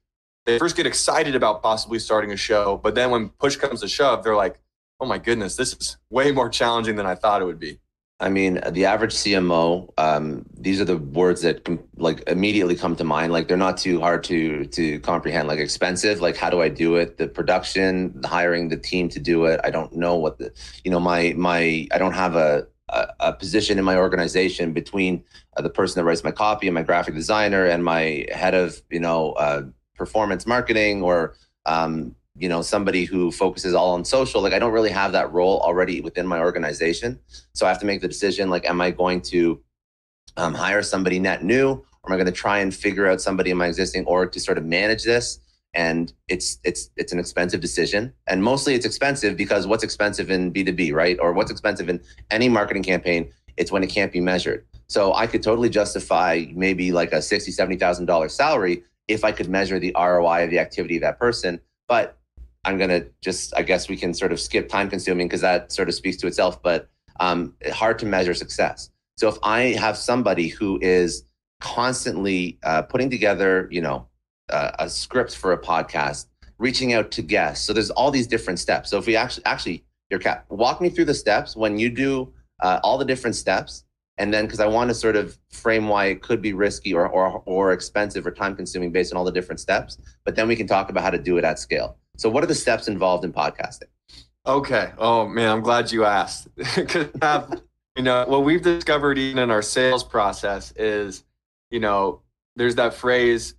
they 0.45 0.57
first 0.57 0.75
get 0.75 0.87
excited 0.87 1.35
about 1.35 1.61
possibly 1.61 1.99
starting 1.99 2.31
a 2.31 2.37
show, 2.37 2.79
but 2.83 2.95
then 2.95 3.11
when 3.11 3.29
push 3.29 3.55
comes 3.55 3.81
to 3.81 3.87
shove, 3.87 4.23
they're 4.23 4.35
like, 4.35 4.59
"Oh 4.99 5.05
my 5.05 5.19
goodness, 5.19 5.55
this 5.55 5.73
is 5.73 5.97
way 6.09 6.31
more 6.31 6.49
challenging 6.49 6.95
than 6.95 7.05
I 7.05 7.15
thought 7.15 7.41
it 7.41 7.45
would 7.45 7.59
be." 7.59 7.79
I 8.21 8.29
mean, 8.29 8.61
the 8.69 8.85
average 8.85 9.15
CMO, 9.15 9.89
um, 9.97 10.45
these 10.53 10.79
are 10.79 10.85
the 10.85 10.97
words 10.97 11.41
that 11.41 11.65
com- 11.65 11.83
like 11.97 12.23
immediately 12.27 12.75
come 12.75 12.95
to 12.97 13.03
mind. 13.03 13.33
Like 13.33 13.47
they're 13.47 13.57
not 13.57 13.77
too 13.77 13.99
hard 13.99 14.23
to 14.25 14.65
to 14.65 14.99
comprehend. 14.99 15.47
Like 15.47 15.59
expensive. 15.59 16.21
Like 16.21 16.37
how 16.37 16.51
do 16.51 16.61
I 16.61 16.69
do 16.69 16.97
it? 16.97 17.17
The 17.17 17.27
production, 17.27 18.13
the 18.21 18.27
hiring 18.27 18.69
the 18.69 18.77
team 18.77 19.09
to 19.09 19.19
do 19.19 19.45
it. 19.45 19.59
I 19.63 19.71
don't 19.71 19.93
know 19.93 20.15
what 20.15 20.37
the, 20.37 20.53
you 20.83 20.91
know, 20.91 20.99
my 20.99 21.33
my. 21.35 21.87
I 21.91 21.97
don't 21.97 22.13
have 22.13 22.35
a 22.35 22.67
a, 22.89 23.07
a 23.19 23.33
position 23.33 23.79
in 23.79 23.85
my 23.85 23.97
organization 23.97 24.71
between 24.71 25.23
uh, 25.57 25.63
the 25.63 25.69
person 25.69 25.99
that 25.99 26.05
writes 26.05 26.23
my 26.23 26.31
copy 26.31 26.67
and 26.67 26.75
my 26.75 26.83
graphic 26.83 27.15
designer 27.15 27.65
and 27.65 27.83
my 27.83 28.25
head 28.31 28.53
of 28.53 28.81
you 28.91 28.99
know 28.99 29.31
uh, 29.33 29.63
performance 29.95 30.45
marketing 30.45 31.01
or 31.01 31.35
um, 31.65 32.15
you 32.41 32.49
know 32.49 32.63
somebody 32.63 33.05
who 33.05 33.31
focuses 33.31 33.75
all 33.75 33.91
on 33.91 34.03
social 34.03 34.41
like 34.41 34.51
i 34.51 34.57
don't 34.57 34.73
really 34.73 34.89
have 34.89 35.11
that 35.11 35.31
role 35.31 35.59
already 35.61 36.01
within 36.01 36.25
my 36.25 36.39
organization. 36.39 37.19
So 37.53 37.65
i 37.65 37.69
have 37.69 37.79
to 37.79 37.85
make 37.85 38.01
the 38.01 38.07
decision 38.07 38.49
like 38.49 38.67
am 38.67 38.81
i 38.81 38.89
going 38.89 39.21
to 39.33 39.61
um, 40.37 40.53
hire 40.53 40.81
somebody 40.81 41.19
net 41.19 41.43
new 41.43 41.69
or 41.69 42.05
am 42.07 42.13
i 42.13 42.15
going 42.15 42.25
to 42.25 42.31
try 42.31 42.57
and 42.59 42.73
figure 42.73 43.07
out 43.07 43.21
somebody 43.21 43.51
in 43.51 43.57
my 43.57 43.67
existing 43.67 44.05
org 44.05 44.31
to 44.31 44.39
sort 44.39 44.57
of 44.57 44.65
manage 44.65 45.03
this? 45.03 45.39
And 45.73 46.11
it's 46.27 46.57
it's 46.63 46.89
it's 46.97 47.13
an 47.13 47.19
expensive 47.19 47.61
decision. 47.61 48.13
And 48.27 48.43
mostly 48.43 48.73
it's 48.73 48.85
expensive 48.85 49.37
because 49.37 49.67
what's 49.67 49.83
expensive 49.83 50.31
in 50.31 50.51
b2b 50.51 50.93
right? 50.93 51.17
Or 51.21 51.31
what's 51.33 51.51
expensive 51.51 51.87
in 51.89 52.01
any 52.31 52.49
marketing 52.49 52.83
campaign 52.83 53.31
it's 53.57 53.71
when 53.71 53.83
it 53.83 53.87
can't 53.87 54.11
be 54.11 54.19
measured. 54.19 54.65
So 54.87 55.13
i 55.13 55.27
could 55.27 55.43
totally 55.43 55.69
justify 55.69 56.45
maybe 56.53 56.91
like 56.91 57.13
a 57.13 57.21
60 57.21 57.51
70000 57.51 58.05
dollar 58.05 58.29
salary 58.29 58.83
if 59.07 59.23
i 59.23 59.31
could 59.31 59.49
measure 59.49 59.79
the 59.79 59.93
roi 59.95 60.43
of 60.43 60.49
the 60.49 60.59
activity 60.59 60.95
of 60.95 61.01
that 61.01 61.19
person. 61.19 61.61
But 61.87 62.17
I'm 62.63 62.77
going 62.77 62.89
to 62.89 63.07
just, 63.21 63.53
I 63.55 63.63
guess 63.63 63.89
we 63.89 63.97
can 63.97 64.13
sort 64.13 64.31
of 64.31 64.39
skip 64.39 64.69
time 64.69 64.89
consuming 64.89 65.27
because 65.27 65.41
that 65.41 65.71
sort 65.71 65.89
of 65.89 65.95
speaks 65.95 66.17
to 66.17 66.27
itself, 66.27 66.61
but 66.61 66.89
um, 67.19 67.55
hard 67.71 67.97
to 67.99 68.05
measure 68.05 68.33
success. 68.33 68.91
So 69.17 69.27
if 69.29 69.37
I 69.43 69.75
have 69.79 69.97
somebody 69.97 70.47
who 70.47 70.79
is 70.81 71.25
constantly 71.59 72.59
uh, 72.63 72.83
putting 72.83 73.09
together, 73.09 73.67
you 73.71 73.81
know, 73.81 74.07
uh, 74.49 74.71
a 74.79 74.89
script 74.89 75.35
for 75.35 75.53
a 75.53 75.57
podcast, 75.57 76.27
reaching 76.57 76.93
out 76.93 77.11
to 77.11 77.21
guests. 77.21 77.65
So 77.65 77.73
there's 77.73 77.89
all 77.89 78.11
these 78.11 78.27
different 78.27 78.59
steps. 78.59 78.89
So 78.89 78.97
if 78.97 79.07
we 79.07 79.15
actually, 79.15 79.45
actually, 79.45 79.83
your 80.09 80.19
cat, 80.19 80.45
walk 80.49 80.81
me 80.81 80.89
through 80.89 81.05
the 81.05 81.13
steps 81.13 81.55
when 81.55 81.79
you 81.79 81.89
do 81.89 82.33
uh, 82.61 82.79
all 82.83 82.97
the 82.97 83.05
different 83.05 83.35
steps. 83.35 83.85
And 84.17 84.31
then, 84.31 84.45
because 84.45 84.59
I 84.59 84.67
want 84.67 84.89
to 84.89 84.93
sort 84.93 85.15
of 85.15 85.39
frame 85.49 85.87
why 85.87 86.07
it 86.07 86.21
could 86.21 86.41
be 86.41 86.53
risky 86.53 86.93
or, 86.93 87.07
or, 87.07 87.41
or 87.45 87.71
expensive 87.71 88.27
or 88.27 88.31
time 88.31 88.55
consuming 88.55 88.91
based 88.91 89.11
on 89.11 89.17
all 89.17 89.23
the 89.23 89.31
different 89.31 89.59
steps. 89.59 89.97
But 90.25 90.35
then 90.35 90.47
we 90.47 90.55
can 90.55 90.67
talk 90.67 90.89
about 90.89 91.03
how 91.03 91.09
to 91.09 91.17
do 91.17 91.37
it 91.37 91.43
at 91.43 91.57
scale. 91.57 91.97
So, 92.17 92.29
what 92.29 92.43
are 92.43 92.47
the 92.47 92.55
steps 92.55 92.87
involved 92.87 93.25
in 93.25 93.33
podcasting? 93.33 93.87
Okay. 94.45 94.91
Oh 94.97 95.27
man, 95.27 95.49
I'm 95.49 95.61
glad 95.61 95.91
you 95.91 96.05
asked. 96.05 96.47
Because 96.75 97.61
you 97.95 98.03
know 98.03 98.25
what 98.25 98.43
we've 98.43 98.61
discovered 98.61 99.17
even 99.17 99.39
in 99.43 99.51
our 99.51 99.61
sales 99.61 100.03
process 100.03 100.71
is, 100.77 101.23
you 101.69 101.79
know, 101.79 102.21
there's 102.55 102.75
that 102.75 102.93
phrase, 102.93 103.55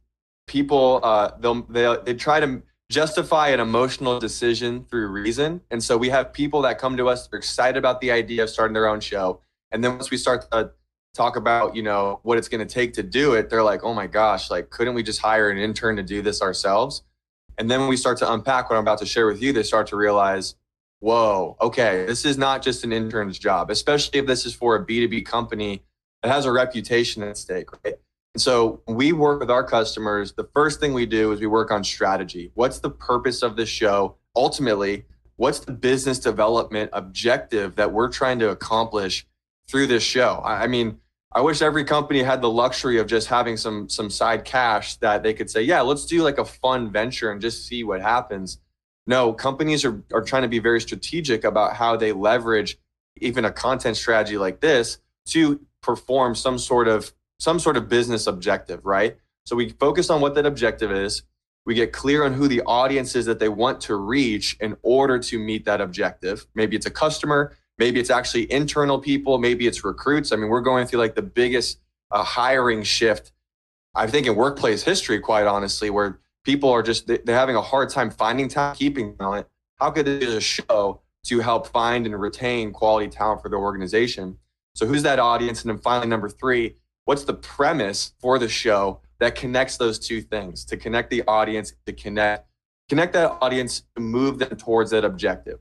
people 0.47 1.01
uh, 1.03 1.33
they'll 1.39 1.63
they 1.63 1.97
they 2.05 2.15
try 2.15 2.41
to 2.41 2.63
justify 2.91 3.49
an 3.49 3.61
emotional 3.61 4.19
decision 4.19 4.85
through 4.85 5.09
reason, 5.09 5.61
and 5.71 5.83
so 5.83 5.97
we 5.97 6.09
have 6.09 6.33
people 6.33 6.63
that 6.63 6.79
come 6.79 6.97
to 6.97 7.09
us, 7.09 7.29
they're 7.29 7.39
excited 7.39 7.79
about 7.79 8.01
the 8.01 8.11
idea 8.11 8.43
of 8.43 8.51
starting 8.51 8.75
their 8.75 8.89
own 8.89 9.01
show, 9.01 9.41
and 9.71 9.85
then 9.85 9.93
once 9.93 10.11
we 10.11 10.17
start 10.17 10.51
to 10.51 10.73
talk 11.15 11.37
about 11.37 11.77
you 11.77 11.83
know 11.83 12.21
what 12.23 12.39
it's 12.39 12.49
going 12.49 12.67
to 12.67 12.75
take 12.75 12.95
to 12.95 13.03
do 13.03 13.35
it, 13.35 13.51
they're 13.51 13.63
like, 13.63 13.85
oh 13.85 13.95
my 13.95 14.07
gosh, 14.07 14.51
like 14.51 14.71
couldn't 14.71 14.95
we 14.95 15.03
just 15.03 15.21
hire 15.21 15.51
an 15.51 15.59
intern 15.59 15.97
to 15.97 16.03
do 16.03 16.23
this 16.23 16.43
ourselves? 16.43 17.03
And 17.59 17.71
then 17.71 17.81
when 17.81 17.89
we 17.89 17.97
start 17.97 18.19
to 18.19 18.33
unpack 18.33 18.71
what 18.71 18.77
I'm 18.77 18.83
about 18.83 18.99
to 18.99 19.07
share 19.07 19.27
with 19.27 19.43
you, 19.43 19.53
they 19.53 19.63
start 19.63 19.87
to 19.89 19.97
realize, 19.97 20.55
whoa, 21.01 21.57
okay, 21.61 22.05
this 22.07 22.25
is 22.25 22.39
not 22.39 22.63
just 22.63 22.85
an 22.85 22.93
intern's 22.93 23.39
job, 23.39 23.71
especially 23.71 24.21
if 24.21 24.27
this 24.27 24.47
is 24.47 24.55
for 24.55 24.77
a 24.77 24.85
B2B 24.85 25.25
company 25.27 25.83
that 26.23 26.31
has 26.31 26.47
a 26.47 26.53
reputation 26.53 27.23
at 27.23 27.37
stake, 27.37 27.73
right? 27.85 27.95
And 28.35 28.41
so 28.41 28.81
we 28.87 29.13
work 29.13 29.41
with 29.41 29.51
our 29.51 29.65
customers. 29.65 30.33
The 30.33 30.49
first 30.55 30.81
thing 30.81 30.95
we 30.95 31.07
do 31.07 31.33
is 31.33 31.41
we 31.41 31.47
work 31.47 31.71
on 31.71 31.85
strategy. 31.85 32.51
What's 32.55 32.79
the 32.79 32.91
purpose 32.91 33.43
of 33.43 33.57
this 33.57 33.69
show? 33.69 34.17
Ultimately, 34.35 35.05
what's 35.37 35.61
the 35.61 35.73
business 35.73 36.19
development 36.19 36.91
objective 36.93 37.77
that 37.77 37.93
we're 37.93 38.09
trying 38.09 38.39
to 38.39 38.51
accomplish 38.51 39.27
through 39.69 39.89
this 39.89 40.03
show? 40.03 40.41
I 40.45 40.67
mean, 40.67 40.99
I 41.35 41.41
wish 41.41 41.63
every 41.63 41.85
company 41.85 42.23
had 42.23 42.43
the 42.43 42.51
luxury 42.51 42.99
of 42.99 43.07
just 43.07 43.29
having 43.29 43.57
some 43.57 43.89
some 43.89 44.11
side 44.11 44.45
cash 44.45 44.97
that 44.97 45.23
they 45.23 45.33
could 45.35 45.51
say, 45.51 45.63
yeah, 45.63 45.81
let's 45.81 46.07
do 46.07 46.23
like 46.23 46.39
a 46.39 46.45
fun 46.45 46.91
venture 46.91 47.31
and 47.31 47.41
just 47.41 47.67
see 47.67 47.85
what 47.85 48.01
happens. 48.01 48.59
No, 49.07 49.33
companies 49.33 49.85
are, 49.85 50.03
are 50.13 50.23
trying 50.23 50.43
to 50.43 50.49
be 50.49 50.59
very 50.59 50.81
strategic 50.81 51.45
about 51.45 51.75
how 51.75 51.97
they 51.97 52.13
leverage 52.13 52.79
even 53.17 53.45
a 53.45 53.53
content 53.53 53.97
strategy 53.97 54.37
like 54.37 54.61
this 54.61 54.99
to 55.27 55.61
perform 55.83 56.35
some 56.35 56.59
sort 56.59 56.89
of 56.89 57.13
some 57.39 57.59
sort 57.59 57.77
of 57.77 57.89
business 57.89 58.27
objective, 58.27 58.85
right? 58.85 59.17
So 59.45 59.57
we 59.57 59.71
focus 59.71 60.11
on 60.11 60.21
what 60.21 60.35
that 60.37 60.47
objective 60.47 60.93
is. 60.93 61.23
We 61.65 61.75
get 61.75 61.93
clear 61.93 62.25
on 62.25 62.33
who 62.33 62.49
the 62.49 62.63
audience 62.63 63.17
is 63.17 63.27
that 63.27 63.39
they 63.39 63.49
want 63.49 63.81
to 63.83 63.97
reach 63.97 64.57
in 64.61 64.77
order 64.83 65.19
to 65.19 65.39
meet 65.39 65.65
that 65.65 65.81
objective. 65.81 66.47
Maybe 66.55 66.77
it's 66.77 66.87
a 66.87 66.91
customer, 66.91 67.57
Maybe 67.79 68.01
it's 68.01 68.11
actually 68.11 68.51
internal 68.53 68.99
people. 68.99 69.39
Maybe 69.39 69.67
it's 69.67 69.85
recruits. 69.85 70.33
I 70.33 70.37
mean, 70.37 70.49
we're 70.49 70.61
going 70.61 70.87
through 70.87 71.01
like 71.01 71.15
the 71.15 71.23
biggest 71.23 71.81
uh, 72.11 72.23
hiring 72.23 72.83
shift, 72.83 73.33
I 73.95 74.07
think, 74.07 74.27
in 74.27 74.37
workplace 74.37 74.83
history, 74.83 75.19
quite 75.21 75.47
honestly, 75.47 75.91
where 75.91 76.21
people 76.45 76.71
are 76.71 76.83
just, 76.83 77.07
they're 77.07 77.23
having 77.27 77.57
a 77.57 77.63
hard 77.63 77.89
time 77.89 78.11
finding 78.11 78.49
talent, 78.49 78.79
keeping 78.79 79.17
talent. 79.17 79.47
How 79.77 79.91
could 79.91 80.07
it 80.07 80.21
be 80.21 80.37
a 80.37 80.41
show 80.41 81.01
to 81.25 81.41
help 81.41 81.69
find 81.69 82.07
and 82.07 82.21
retain 82.21 82.73
quality 82.73 83.09
talent 83.09 83.43
for 83.43 83.49
the 83.49 83.57
organization? 83.57 84.39
So, 84.75 84.87
who's 84.87 85.03
that 85.03 85.19
audience? 85.19 85.63
And 85.63 85.71
then 85.71 85.79
finally, 85.79 86.09
number 86.09 86.29
three, 86.29 86.77
what's 87.05 87.25
the 87.25 87.35
premise 87.35 88.15
for 88.21 88.39
the 88.39 88.49
show 88.49 89.01
that 89.19 89.35
connects 89.35 89.77
those 89.77 89.99
two 89.99 90.21
things 90.21 90.65
to 90.65 90.77
connect 90.77 91.11
the 91.11 91.23
audience, 91.27 91.75
to 91.87 91.93
connect 91.93 92.49
connect 92.89 93.13
that 93.15 93.39
audience 93.41 93.85
to 93.95 94.03
move 94.03 94.39
them 94.39 94.57
towards 94.57 94.91
that 94.91 95.05
objective. 95.05 95.59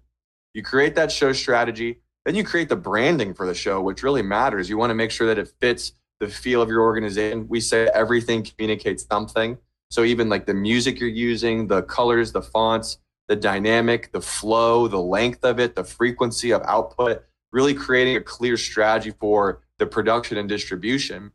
You 0.54 0.64
create 0.64 0.96
that 0.96 1.12
show 1.12 1.32
strategy, 1.34 2.00
then 2.26 2.36
you 2.36 2.44
create 2.44 2.70
the 2.70 2.76
branding 2.76 3.34
for 3.34 3.46
the 3.46 3.54
show, 3.54 3.82
which 3.82 4.04
really 4.04 4.22
matters. 4.22 4.70
You 4.70 4.78
want 4.78 4.90
to 4.90 4.96
make 4.96 5.12
sure 5.12 5.28
that 5.28 5.38
it 5.38 5.52
fits 5.60 5.94
the 6.20 6.28
feel 6.28 6.62
of 6.62 6.70
your 6.70 6.82
organization. 6.82 7.48
We 7.48 7.60
say 7.60 7.88
everything 7.94 8.44
communicates 8.44 9.06
something. 9.06 9.58
So 9.90 10.04
even 10.04 10.30
like 10.30 10.46
the 10.46 10.54
music 10.54 11.00
you're 11.00 11.10
using, 11.10 11.68
the 11.68 11.84
colors, 11.84 12.32
the 12.32 12.42
fonts, 12.42 13.00
the 13.28 13.36
dynamic, 13.36 14.12
the 14.12 14.22
flow, 14.22 14.88
the 14.88 15.00
length 15.00 15.44
of 15.44 15.60
it, 15.60 15.76
the 15.76 15.84
frequency 15.84 16.52
of 16.52 16.62
output, 16.64 17.24
really 17.52 17.74
creating 17.74 18.18
a 18.18 18.22
clear 18.22 18.58
strategy 18.58 19.12
for 19.20 19.62
the 19.80 19.86
production 19.86 20.38
and 20.38 20.48
distribution. 20.48 21.32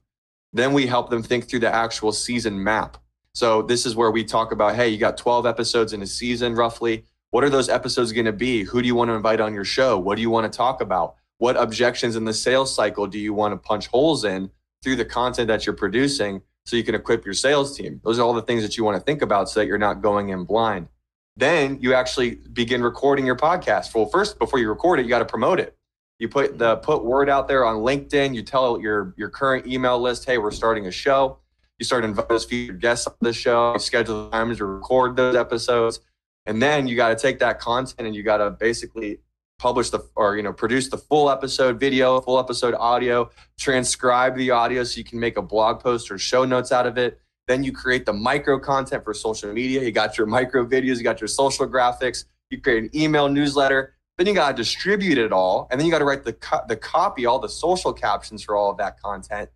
Then 0.53 0.73
we 0.73 0.87
help 0.87 1.11
them 1.11 1.23
think 1.23 1.49
through 1.49 1.61
the 1.61 1.75
actual 1.75 2.13
season 2.13 2.63
map. 2.63 2.99
So 3.35 3.61
this 3.61 3.85
is 3.85 3.97
where 3.97 4.11
we 4.11 4.25
talk 4.25 4.53
about, 4.53 4.77
hey, 4.77 4.89
you 4.89 4.99
got 4.99 5.19
12 5.19 5.47
episodes 5.47 5.93
in 5.93 6.01
a 6.01 6.07
season 6.07 6.55
roughly 6.55 7.05
what 7.37 7.45
are 7.45 7.51
those 7.51 7.69
episodes 7.69 8.13
going 8.13 8.25
to 8.25 8.33
be? 8.33 8.63
Who 8.63 8.81
do 8.81 8.87
you 8.87 8.95
want 8.95 9.11
to 9.11 9.13
invite 9.13 9.41
on 9.41 9.53
your 9.53 9.63
show? 9.63 9.99
What 9.99 10.15
do 10.15 10.23
you 10.23 10.31
want 10.31 10.51
to 10.51 10.57
talk 10.57 10.81
about? 10.81 11.17
What 11.37 11.55
objections 11.59 12.17
in 12.17 12.25
the 12.25 12.33
sales 12.33 12.75
cycle 12.75 13.07
do 13.07 13.19
you 13.19 13.35
want 13.35 13.53
to 13.53 13.59
punch 13.59 13.89
holes 13.89 14.25
in 14.25 14.51
through 14.83 14.97
the 14.97 15.05
content 15.05 15.49
that 15.49 15.67
you're 15.67 15.75
producing 15.75 16.41
so 16.65 16.77
you 16.77 16.83
can 16.83 16.95
equip 16.95 17.27
your 17.27 17.35
sales 17.35 17.77
team? 17.77 18.01
Those 18.05 18.19
are 18.19 18.23
all 18.23 18.33
the 18.33 18.41
things 18.41 18.63
that 18.63 18.79
you 18.79 18.85
want 18.85 18.97
to 18.97 19.03
think 19.03 19.21
about 19.21 19.51
so 19.51 19.61
that 19.61 19.67
you're 19.67 19.77
not 19.77 20.01
going 20.01 20.31
in 20.31 20.45
blind. 20.45 20.89
Then 21.37 21.79
you 21.79 21.93
actually 21.93 22.37
begin 22.55 22.83
recording 22.83 23.27
your 23.27 23.37
podcast. 23.37 23.95
Well, 23.95 24.07
first, 24.07 24.39
before 24.39 24.59
you 24.59 24.71
record 24.71 24.99
it, 24.99 25.03
you 25.03 25.11
got 25.11 25.19
to 25.19 25.27
promote 25.27 25.61
it. 25.61 25.77
You 26.19 26.31
put 26.31 26.57
the 26.57 26.77
mm-hmm. 26.77 26.85
put 26.87 27.05
word 27.05 27.29
out 27.29 27.49
there 27.49 27.67
on 27.67 27.83
LinkedIn. 27.83 28.35
You 28.35 28.45
tell 28.45 28.81
your 28.81 29.13
your 29.19 29.29
current 29.29 29.67
email 29.67 30.01
list, 30.01 30.25
hey, 30.25 30.39
we're 30.39 30.53
starting 30.53 30.87
a 30.87 30.91
show. 30.91 31.37
You 31.79 31.85
start 31.85 32.03
inviting 32.03 32.29
those 32.31 32.47
featured 32.47 32.81
guests 32.81 33.07
on 33.07 33.15
the 33.21 33.35
show. 33.35 33.75
You 33.75 33.79
schedule 33.79 34.31
times 34.31 34.57
to 34.57 34.65
record 34.65 35.17
those 35.17 35.37
episodes. 35.37 36.01
And 36.47 36.63
then 36.63 36.87
you 36.87 36.97
got 36.97 37.09
to 37.09 37.17
take 37.17 37.39
that 37.41 37.59
content 37.59 38.07
and 38.07 38.15
you 38.15 38.23
got 38.23 38.39
to 38.39 38.51
basically 38.51 39.19
publish 39.59 39.91
the 39.91 40.01
or 40.15 40.37
you 40.37 40.43
know 40.43 40.53
produce 40.53 40.89
the 40.89 40.99
full 40.99 41.31
episode 41.31 41.81
video, 41.81 42.21
full 42.21 42.39
episode 42.39 42.75
audio, 42.75 43.31
transcribe 43.59 44.37
the 44.37 44.51
audio 44.51 44.85
so 44.85 44.99
you 44.99 45.05
can 45.05 45.19
make 45.19 45.37
a 45.37 45.43
blog 45.43 45.81
post 45.81 46.11
or 46.11 46.19
show 46.19 46.45
notes 46.45 46.73
out 46.73 46.87
of 46.87 46.99
it. 46.99 47.21
Then 47.49 47.63
you 47.63 47.73
create 47.73 48.07
the 48.07 48.13
micro 48.13 48.59
content 48.59 49.05
for 49.05 49.15
social 49.15 49.53
media. 49.53 49.83
You 49.83 49.93
got 49.93 50.19
your 50.19 50.27
micro 50.27 50.67
videos, 50.67 50.99
you 50.99 51.05
got 51.05 51.21
your 51.21 51.29
social 51.29 51.67
graphics, 51.67 52.25
you 52.51 52.61
create 52.61 52.83
an 52.83 52.91
email 52.95 53.29
newsletter. 53.29 53.95
Then 54.19 54.27
you 54.27 54.35
got 54.35 54.57
to 54.57 54.57
distribute 54.57 55.19
it 55.19 55.31
all, 55.31 55.69
and 55.71 55.79
then 55.79 55.87
you 55.87 55.93
got 55.93 55.99
to 55.99 56.07
write 56.07 56.25
the 56.25 56.33
co- 56.33 56.65
the 56.67 56.77
copy, 56.77 57.27
all 57.27 57.39
the 57.39 57.49
social 57.49 57.93
captions 57.93 58.43
for 58.43 58.57
all 58.57 58.71
of 58.71 58.79
that 58.79 59.01
content. 59.01 59.51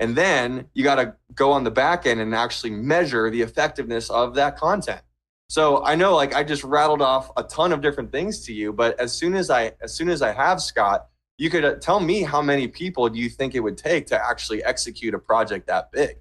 And 0.00 0.16
then 0.16 0.66
you 0.74 0.82
got 0.82 0.96
to 0.96 1.14
go 1.34 1.52
on 1.52 1.62
the 1.62 1.70
back 1.70 2.06
end 2.06 2.20
and 2.20 2.34
actually 2.34 2.70
measure 2.70 3.30
the 3.30 3.42
effectiveness 3.42 4.08
of 4.10 4.34
that 4.34 4.56
content. 4.56 5.02
So 5.50 5.82
I 5.84 5.96
know 5.96 6.14
like 6.14 6.32
I 6.32 6.44
just 6.44 6.62
rattled 6.62 7.02
off 7.02 7.32
a 7.36 7.42
ton 7.42 7.72
of 7.72 7.80
different 7.80 8.12
things 8.12 8.44
to 8.46 8.52
you, 8.52 8.72
but 8.72 8.98
as 9.00 9.12
soon 9.12 9.34
as 9.34 9.50
I 9.50 9.72
as 9.82 9.92
soon 9.92 10.08
as 10.08 10.22
I 10.22 10.32
have 10.32 10.62
Scott, 10.62 11.08
you 11.38 11.50
could 11.50 11.64
uh, 11.64 11.74
tell 11.74 11.98
me 11.98 12.22
how 12.22 12.40
many 12.40 12.68
people 12.68 13.08
do 13.08 13.18
you 13.18 13.28
think 13.28 13.56
it 13.56 13.58
would 13.58 13.76
take 13.76 14.06
to 14.06 14.24
actually 14.24 14.62
execute 14.62 15.12
a 15.12 15.18
project 15.18 15.66
that 15.66 15.90
big? 15.90 16.18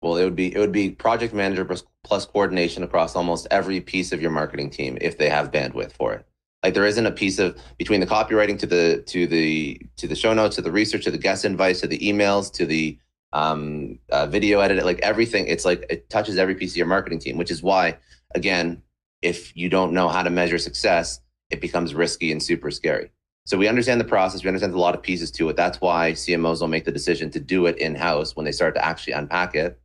Well, 0.00 0.16
it 0.16 0.24
would 0.24 0.34
be 0.34 0.54
it 0.54 0.58
would 0.58 0.72
be 0.72 0.88
project 0.88 1.34
manager 1.34 1.66
plus, 2.02 2.24
coordination 2.24 2.82
across 2.82 3.14
almost 3.14 3.46
every 3.50 3.82
piece 3.82 4.10
of 4.10 4.22
your 4.22 4.30
marketing 4.30 4.70
team 4.70 4.96
if 5.02 5.18
they 5.18 5.28
have 5.28 5.50
bandwidth 5.50 5.92
for 5.92 6.14
it. 6.14 6.24
Like 6.62 6.72
there 6.72 6.86
isn't 6.86 7.04
a 7.04 7.12
piece 7.12 7.38
of 7.38 7.58
between 7.76 8.00
the 8.00 8.06
copywriting 8.06 8.58
to 8.60 8.66
the 8.66 9.02
to 9.08 9.26
the 9.26 9.82
to 9.98 10.08
the 10.08 10.16
show 10.16 10.32
notes 10.32 10.56
to 10.56 10.62
the 10.62 10.72
research 10.72 11.04
to 11.04 11.10
the 11.10 11.18
guest 11.18 11.44
invites 11.44 11.82
to 11.82 11.86
the 11.86 11.98
emails 11.98 12.50
to 12.54 12.64
the 12.64 12.98
um, 13.34 13.98
uh, 14.10 14.24
video 14.26 14.60
edit 14.60 14.82
like 14.86 15.00
everything. 15.00 15.46
It's 15.46 15.66
like 15.66 15.84
it 15.90 16.08
touches 16.08 16.38
every 16.38 16.54
piece 16.54 16.72
of 16.72 16.78
your 16.78 16.86
marketing 16.86 17.18
team, 17.18 17.36
which 17.36 17.50
is 17.50 17.62
why 17.62 17.98
again, 18.34 18.82
if 19.22 19.56
you 19.56 19.68
don't 19.68 19.92
know 19.92 20.08
how 20.08 20.22
to 20.22 20.30
measure 20.30 20.58
success, 20.58 21.20
it 21.50 21.60
becomes 21.60 21.94
risky 21.94 22.32
and 22.32 22.42
super 22.42 22.70
scary. 22.70 23.10
So 23.44 23.58
we 23.58 23.68
understand 23.68 24.00
the 24.00 24.04
process. 24.04 24.44
We 24.44 24.48
understand 24.48 24.74
a 24.74 24.78
lot 24.78 24.94
of 24.94 25.02
pieces 25.02 25.30
to 25.32 25.48
it. 25.48 25.56
That's 25.56 25.80
why 25.80 26.12
CMOs 26.12 26.60
will 26.60 26.68
make 26.68 26.84
the 26.84 26.92
decision 26.92 27.30
to 27.30 27.40
do 27.40 27.66
it 27.66 27.76
in 27.78 27.94
house 27.94 28.36
when 28.36 28.44
they 28.44 28.52
start 28.52 28.74
to 28.74 28.84
actually 28.84 29.14
unpack 29.14 29.54
it. 29.54 29.80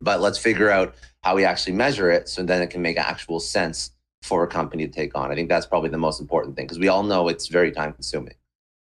But 0.00 0.20
let's 0.20 0.38
figure 0.38 0.68
out 0.68 0.94
how 1.22 1.36
we 1.36 1.44
actually 1.44 1.74
measure 1.74 2.10
it 2.10 2.28
so 2.28 2.42
then 2.42 2.60
it 2.60 2.70
can 2.70 2.82
make 2.82 2.98
actual 2.98 3.38
sense 3.38 3.92
for 4.22 4.42
a 4.42 4.48
company 4.48 4.86
to 4.86 4.92
take 4.92 5.16
on. 5.16 5.30
I 5.30 5.34
think 5.34 5.48
that's 5.48 5.66
probably 5.66 5.90
the 5.90 5.98
most 5.98 6.20
important 6.20 6.56
thing 6.56 6.66
because 6.66 6.78
we 6.78 6.88
all 6.88 7.04
know 7.04 7.28
it's 7.28 7.46
very 7.46 7.70
time 7.70 7.92
consuming. 7.92 8.34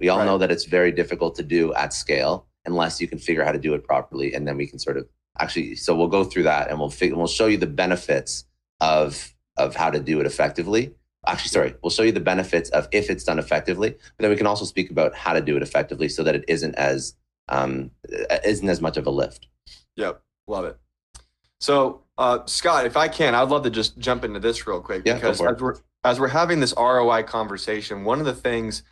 We 0.00 0.09
all 0.09 0.19
right. 0.19 0.25
know 0.25 0.38
that 0.38 0.50
it's 0.50 0.64
very 0.64 0.91
difficult 0.91 1.37
to 1.37 1.45
do 1.45 1.73
at 1.75 1.93
scale 1.93 2.47
unless 2.67 3.00
you 3.00 3.07
can 3.07 3.19
figure 3.19 3.43
out 3.43 3.47
how 3.47 3.53
to 3.53 3.59
do 3.59 3.75
it 3.75 3.85
properly. 3.85 4.35
And 4.35 4.47
then 4.47 4.57
we 4.57 4.67
can 4.67 4.81
sort 4.81 4.97
of 4.97 5.07
actually, 5.38 5.76
so 5.76 5.95
we'll 5.95 6.09
go 6.09 6.25
through 6.25 6.45
that 6.45 6.69
and 6.69 6.79
we'll 6.81 6.91
figure, 6.91 7.17
we'll 7.17 7.26
show 7.26 7.47
you 7.47 7.59
the 7.59 7.67
benefits 7.67 8.45
of, 8.81 9.35
of 9.57 9.75
how 9.75 9.90
to 9.90 10.00
do 10.00 10.21
it 10.21 10.26
effectively. 10.26 10.95
Actually, 11.26 11.49
sorry, 11.49 11.75
we'll 11.83 11.90
show 11.90 12.02
you 12.02 12.12
the 12.12 12.21
benefits 12.21 12.71
of 12.71 12.87
if 12.93 13.09
it's 13.09 13.25
done 13.25 13.38
effectively, 13.38 13.90
but 13.90 14.19
then 14.19 14.31
we 14.31 14.37
can 14.37 14.47
also 14.47 14.64
speak 14.64 14.90
about 14.90 15.14
how 15.14 15.33
to 15.33 15.40
do 15.40 15.57
it 15.57 15.62
effectively 15.62 16.09
so 16.09 16.23
that 16.23 16.35
it 16.35 16.45
isn't 16.49 16.75
as, 16.75 17.14
um, 17.49 17.90
isn't 18.45 18.69
as 18.69 18.81
much 18.81 18.97
of 18.97 19.07
a 19.07 19.11
lift. 19.11 19.47
Yep. 19.97 20.21
Love 20.47 20.66
it. 20.66 20.78
So, 21.61 22.02
uh, 22.19 22.40
Scott, 22.45 22.85
if 22.85 22.97
I 22.97 23.09
can, 23.09 23.35
I'd 23.35 23.49
love 23.49 23.62
to 23.62 23.71
just 23.71 23.99
jump 23.99 24.25
into 24.25 24.38
this 24.38 24.66
real 24.66 24.81
quick 24.81 25.02
yeah, 25.07 25.14
because 25.14 25.40
as 25.40 25.61
we're, 25.61 25.76
as 26.04 26.21
we're 26.21 26.28
having 26.28 26.61
this 26.61 26.75
ROI 26.76 27.23
conversation, 27.23 28.04
one 28.04 28.21
of 28.21 28.26
the 28.26 28.35
things 28.35 28.83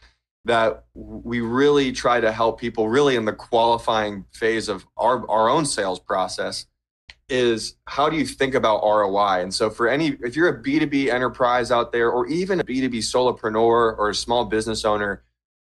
that 0.45 0.85
we 0.95 1.41
really 1.41 1.93
try 1.93 2.21
to 2.21 2.33
help 2.33 2.59
people 2.59 2.89
really 2.89 3.17
in 3.17 3.25
the 3.25 3.33
qualifying 3.33 4.25
phase 4.33 4.69
of 4.69 4.87
our, 4.97 5.29
our 5.31 5.49
own 5.49 5.65
sales 5.65 6.01
process 6.01 6.67
is 7.29 7.77
how 7.87 8.09
do 8.09 8.17
you 8.17 8.27
think 8.27 8.55
about 8.55 8.83
ROI? 8.83 9.43
And 9.43 9.53
so 9.53 9.71
for 9.71 9.89
any, 9.89 10.17
if 10.23 10.37
you're 10.37 10.49
a 10.49 10.63
B2B 10.63 11.09
enterprise 11.09 11.71
out 11.71 11.93
there, 11.93 12.11
or 12.11 12.27
even 12.27 12.61
a 12.61 12.65
B2B 12.65 12.97
solopreneur 12.99 13.99
or 13.99 14.11
a 14.11 14.15
small 14.15 14.45
business 14.45 14.85
owner, 14.85 15.23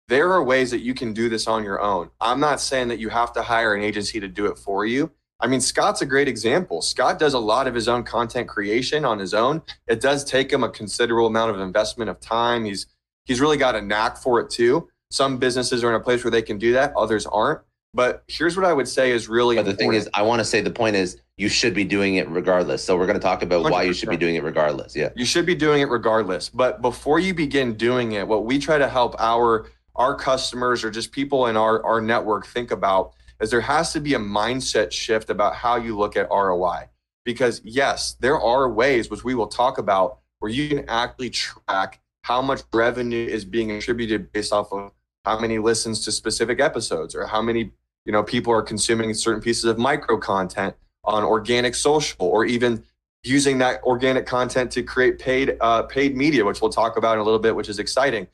there 0.08 0.32
are 0.32 0.42
ways 0.42 0.70
that 0.70 0.80
you 0.80 0.94
can 0.94 1.12
do 1.12 1.28
this 1.28 1.46
on 1.46 1.64
your 1.64 1.80
own. 1.80 2.10
I'm 2.20 2.40
not 2.40 2.60
saying 2.60 2.88
that 2.88 2.98
you 2.98 3.10
have 3.10 3.32
to 3.34 3.42
hire 3.42 3.74
an 3.74 3.82
agency 3.82 4.20
to 4.20 4.28
do 4.28 4.46
it 4.46 4.58
for 4.58 4.86
you. 4.86 5.10
I 5.40 5.46
mean, 5.46 5.60
Scott's 5.60 6.02
a 6.02 6.06
great 6.06 6.26
example. 6.26 6.82
Scott 6.82 7.18
does 7.18 7.34
a 7.34 7.38
lot 7.38 7.68
of 7.68 7.74
his 7.74 7.86
own 7.86 8.02
content 8.02 8.48
creation 8.48 9.04
on 9.04 9.18
his 9.18 9.34
own. 9.34 9.62
It 9.86 10.00
does 10.00 10.24
take 10.24 10.52
him 10.52 10.64
a 10.64 10.68
considerable 10.68 11.28
amount 11.28 11.54
of 11.54 11.60
investment 11.60 12.10
of 12.10 12.18
time. 12.18 12.64
He's 12.64 12.86
he's 13.24 13.40
really 13.40 13.56
got 13.56 13.76
a 13.76 13.80
knack 13.80 14.16
for 14.16 14.40
it 14.40 14.50
too. 14.50 14.88
Some 15.10 15.38
businesses 15.38 15.84
are 15.84 15.90
in 15.90 15.94
a 15.94 16.00
place 16.00 16.24
where 16.24 16.30
they 16.30 16.42
can 16.42 16.58
do 16.58 16.72
that, 16.72 16.92
others 16.96 17.24
aren't. 17.26 17.60
But 17.94 18.22
here's 18.28 18.56
what 18.56 18.66
I 18.66 18.72
would 18.72 18.88
say 18.88 19.12
is 19.12 19.28
really 19.28 19.56
But 19.56 19.64
the 19.64 19.70
important. 19.70 19.92
thing 19.92 19.98
is, 20.00 20.08
I 20.14 20.22
want 20.22 20.40
to 20.40 20.44
say 20.44 20.60
the 20.60 20.70
point 20.70 20.96
is 20.96 21.20
you 21.36 21.48
should 21.48 21.74
be 21.74 21.84
doing 21.84 22.16
it 22.16 22.28
regardless. 22.28 22.84
So 22.84 22.96
we're 22.96 23.06
going 23.06 23.18
to 23.18 23.22
talk 23.22 23.42
about 23.42 23.64
100%. 23.64 23.70
why 23.70 23.82
you 23.82 23.92
should 23.92 24.10
be 24.10 24.16
doing 24.16 24.34
it 24.34 24.42
regardless. 24.44 24.94
Yeah. 24.94 25.08
You 25.16 25.24
should 25.24 25.46
be 25.46 25.54
doing 25.54 25.80
it 25.80 25.88
regardless. 25.88 26.48
But 26.48 26.82
before 26.82 27.18
you 27.18 27.32
begin 27.32 27.74
doing 27.74 28.12
it, 28.12 28.28
what 28.28 28.44
we 28.44 28.58
try 28.58 28.78
to 28.78 28.88
help 28.88 29.14
our 29.18 29.70
our 29.96 30.14
customers 30.14 30.84
or 30.84 30.92
just 30.92 31.10
people 31.10 31.46
in 31.46 31.56
our, 31.56 31.84
our 31.84 32.00
network 32.00 32.46
think 32.46 32.70
about 32.70 33.14
is 33.40 33.50
there 33.50 33.60
has 33.60 33.92
to 33.92 34.00
be 34.00 34.14
a 34.14 34.18
mindset 34.18 34.92
shift 34.92 35.28
about 35.28 35.56
how 35.56 35.74
you 35.74 35.98
look 35.98 36.16
at 36.16 36.28
ROI. 36.30 36.88
Because 37.24 37.60
yes, 37.64 38.16
there 38.20 38.38
are 38.38 38.70
ways 38.70 39.10
which 39.10 39.24
we 39.24 39.34
will 39.34 39.48
talk 39.48 39.78
about 39.78 40.18
where 40.38 40.52
you 40.52 40.68
can 40.68 40.84
actually 40.88 41.30
track 41.30 42.00
how 42.22 42.40
much 42.40 42.62
revenue 42.72 43.26
is 43.26 43.44
being 43.44 43.72
attributed 43.72 44.30
based 44.32 44.52
off 44.52 44.72
of 44.72 44.92
how 45.28 45.38
many 45.38 45.58
listens 45.58 46.02
to 46.04 46.10
specific 46.10 46.58
episodes 46.58 47.14
or 47.14 47.26
how 47.26 47.42
many 47.42 47.70
you 48.06 48.12
know 48.12 48.22
people 48.22 48.50
are 48.52 48.62
consuming 48.62 49.12
certain 49.12 49.42
pieces 49.42 49.64
of 49.64 49.76
micro 49.78 50.16
content 50.16 50.74
on 51.04 51.22
organic 51.22 51.74
social 51.74 52.26
or 52.26 52.46
even 52.46 52.82
using 53.24 53.58
that 53.58 53.82
organic 53.82 54.24
content 54.24 54.70
to 54.72 54.82
create 54.82 55.18
paid 55.18 55.58
uh, 55.60 55.82
paid 55.82 56.16
media 56.16 56.44
which 56.44 56.62
we'll 56.62 56.70
talk 56.70 56.96
about 56.96 57.14
in 57.14 57.18
a 57.20 57.22
little 57.22 57.38
bit 57.38 57.54
which 57.54 57.68
is 57.68 57.78
exciting. 57.78 58.26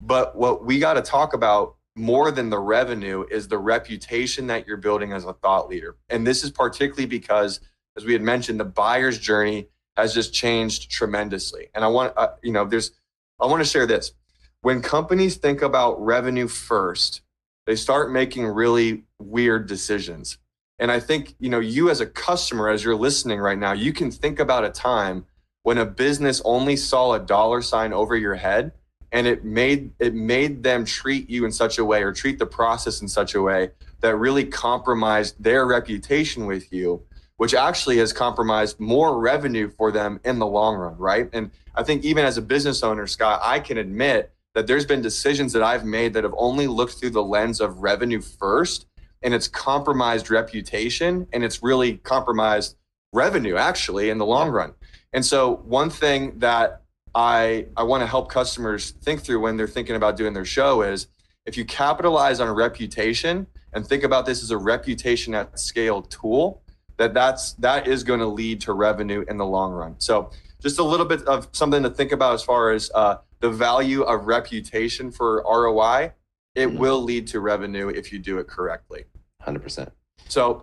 But 0.00 0.34
what 0.34 0.64
we 0.64 0.78
got 0.78 0.94
to 0.94 1.02
talk 1.02 1.34
about 1.34 1.76
more 1.94 2.30
than 2.30 2.48
the 2.48 2.58
revenue 2.58 3.24
is 3.30 3.46
the 3.46 3.58
reputation 3.58 4.46
that 4.46 4.66
you're 4.66 4.78
building 4.78 5.12
as 5.12 5.26
a 5.26 5.34
thought 5.34 5.68
leader. 5.68 5.96
And 6.08 6.26
this 6.26 6.42
is 6.42 6.50
particularly 6.50 7.06
because 7.06 7.60
as 7.96 8.06
we 8.06 8.14
had 8.14 8.22
mentioned 8.22 8.58
the 8.58 8.64
buyer's 8.64 9.18
journey 9.18 9.68
has 9.98 10.14
just 10.14 10.32
changed 10.32 10.90
tremendously. 10.90 11.68
And 11.74 11.84
i 11.84 11.88
want 11.88 12.14
uh, 12.16 12.28
you 12.42 12.52
know 12.52 12.64
there's 12.64 12.92
I 13.38 13.46
want 13.46 13.62
to 13.62 13.68
share 13.68 13.86
this. 13.86 14.12
When 14.62 14.80
companies 14.80 15.36
think 15.36 15.60
about 15.60 16.02
revenue 16.02 16.48
first, 16.48 17.20
they 17.66 17.76
start 17.76 18.10
making 18.10 18.46
really 18.46 19.04
weird 19.18 19.66
decisions. 19.66 20.38
And 20.78 20.90
I 20.90 21.00
think, 21.00 21.34
you 21.38 21.50
know, 21.50 21.60
you 21.60 21.90
as 21.90 22.00
a 22.00 22.06
customer, 22.06 22.68
as 22.68 22.82
you're 22.82 22.96
listening 22.96 23.38
right 23.38 23.58
now, 23.58 23.72
you 23.72 23.92
can 23.92 24.10
think 24.10 24.40
about 24.40 24.64
a 24.64 24.70
time 24.70 25.26
when 25.62 25.78
a 25.78 25.84
business 25.84 26.40
only 26.44 26.76
saw 26.76 27.12
a 27.12 27.20
dollar 27.20 27.62
sign 27.62 27.92
over 27.92 28.16
your 28.16 28.34
head 28.34 28.72
and 29.12 29.26
it 29.26 29.44
made 29.44 29.92
it 29.98 30.14
made 30.14 30.62
them 30.62 30.84
treat 30.84 31.28
you 31.28 31.44
in 31.44 31.52
such 31.52 31.78
a 31.78 31.84
way 31.84 32.02
or 32.02 32.12
treat 32.12 32.38
the 32.38 32.46
process 32.46 33.02
in 33.02 33.08
such 33.08 33.34
a 33.34 33.42
way 33.42 33.70
that 34.00 34.16
really 34.16 34.44
compromised 34.44 35.40
their 35.42 35.66
reputation 35.66 36.46
with 36.46 36.72
you 36.72 37.02
which 37.42 37.54
actually 37.54 37.98
has 37.98 38.12
compromised 38.12 38.78
more 38.78 39.18
revenue 39.18 39.68
for 39.68 39.90
them 39.90 40.20
in 40.24 40.38
the 40.38 40.46
long 40.46 40.76
run, 40.76 40.96
right? 40.96 41.28
And 41.32 41.50
I 41.74 41.82
think 41.82 42.04
even 42.04 42.24
as 42.24 42.38
a 42.38 42.42
business 42.42 42.84
owner, 42.84 43.04
Scott, 43.08 43.40
I 43.42 43.58
can 43.58 43.78
admit 43.78 44.31
that 44.54 44.66
there's 44.66 44.86
been 44.86 45.00
decisions 45.00 45.52
that 45.52 45.62
I've 45.62 45.84
made 45.84 46.12
that 46.14 46.24
have 46.24 46.34
only 46.36 46.66
looked 46.66 46.94
through 46.94 47.10
the 47.10 47.22
lens 47.22 47.60
of 47.60 47.78
revenue 47.78 48.20
first, 48.20 48.86
and 49.22 49.32
it's 49.32 49.48
compromised 49.48 50.30
reputation 50.30 51.26
and 51.32 51.44
it's 51.44 51.62
really 51.62 51.98
compromised 51.98 52.76
revenue 53.12 53.56
actually 53.56 54.10
in 54.10 54.18
the 54.18 54.26
long 54.26 54.50
run. 54.50 54.74
And 55.12 55.24
so 55.24 55.56
one 55.64 55.90
thing 55.90 56.38
that 56.38 56.82
I 57.14 57.66
I 57.76 57.82
want 57.82 58.02
to 58.02 58.06
help 58.06 58.30
customers 58.30 58.92
think 59.02 59.22
through 59.22 59.40
when 59.40 59.56
they're 59.56 59.68
thinking 59.68 59.96
about 59.96 60.16
doing 60.16 60.32
their 60.32 60.44
show 60.44 60.82
is 60.82 61.08
if 61.44 61.56
you 61.56 61.64
capitalize 61.64 62.40
on 62.40 62.48
a 62.48 62.52
reputation 62.52 63.46
and 63.74 63.86
think 63.86 64.02
about 64.02 64.26
this 64.26 64.42
as 64.42 64.50
a 64.50 64.56
reputation 64.56 65.34
at 65.34 65.58
scale 65.58 66.02
tool, 66.02 66.62
that 66.96 67.14
that's 67.14 67.52
that 67.54 67.86
is 67.86 68.02
going 68.02 68.20
to 68.20 68.26
lead 68.26 68.60
to 68.62 68.72
revenue 68.72 69.24
in 69.28 69.36
the 69.36 69.46
long 69.46 69.72
run. 69.72 69.94
So 69.98 70.30
just 70.60 70.78
a 70.78 70.84
little 70.84 71.06
bit 71.06 71.22
of 71.22 71.48
something 71.52 71.82
to 71.82 71.90
think 71.90 72.12
about 72.12 72.34
as 72.34 72.42
far 72.42 72.70
as 72.70 72.90
uh, 72.94 73.16
the 73.42 73.50
value 73.50 74.02
of 74.02 74.26
reputation 74.26 75.10
for 75.10 75.44
ROI. 75.44 76.12
It 76.54 76.68
mm-hmm. 76.68 76.78
will 76.78 77.02
lead 77.02 77.26
to 77.28 77.40
revenue 77.40 77.88
if 77.88 78.12
you 78.12 78.18
do 78.18 78.38
it 78.38 78.46
correctly. 78.46 79.04
Hundred 79.40 79.62
percent. 79.62 79.92
So 80.28 80.62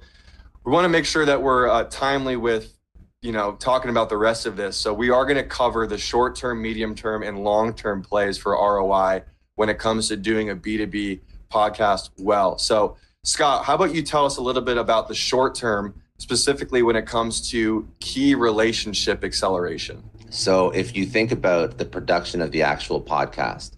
we 0.63 0.71
want 0.71 0.85
to 0.85 0.89
make 0.89 1.05
sure 1.05 1.25
that 1.25 1.41
we're 1.41 1.67
uh, 1.67 1.83
timely 1.85 2.37
with 2.37 2.73
you 3.21 3.33
know 3.33 3.53
talking 3.59 3.91
about 3.91 4.09
the 4.09 4.17
rest 4.17 4.45
of 4.45 4.55
this. 4.55 4.77
So 4.77 4.93
we 4.93 5.09
are 5.09 5.25
going 5.25 5.37
to 5.37 5.43
cover 5.43 5.85
the 5.85 5.97
short 5.97 6.35
term, 6.35 6.61
medium 6.61 6.95
term, 6.95 7.21
and 7.21 7.43
long 7.43 7.73
term 7.73 8.01
plays 8.01 8.37
for 8.37 8.53
ROI 8.53 9.23
when 9.55 9.67
it 9.67 9.77
comes 9.77 10.07
to 10.07 10.15
doing 10.15 10.49
a 10.49 10.55
B 10.55 10.77
two 10.77 10.87
B 10.87 11.19
podcast 11.51 12.11
well. 12.17 12.57
So 12.57 12.95
Scott, 13.23 13.65
how 13.65 13.75
about 13.75 13.93
you 13.93 14.01
tell 14.01 14.25
us 14.25 14.37
a 14.37 14.41
little 14.41 14.61
bit 14.61 14.77
about 14.77 15.09
the 15.09 15.15
short 15.15 15.53
term 15.53 16.01
specifically 16.17 16.81
when 16.81 16.95
it 16.95 17.05
comes 17.05 17.49
to 17.49 17.89
key 17.99 18.35
relationship 18.35 19.25
acceleration? 19.25 20.01
So, 20.31 20.69
if 20.69 20.95
you 20.95 21.07
think 21.07 21.31
about 21.31 21.79
the 21.79 21.85
production 21.85 22.39
of 22.39 22.51
the 22.51 22.61
actual 22.61 23.01
podcast, 23.01 23.71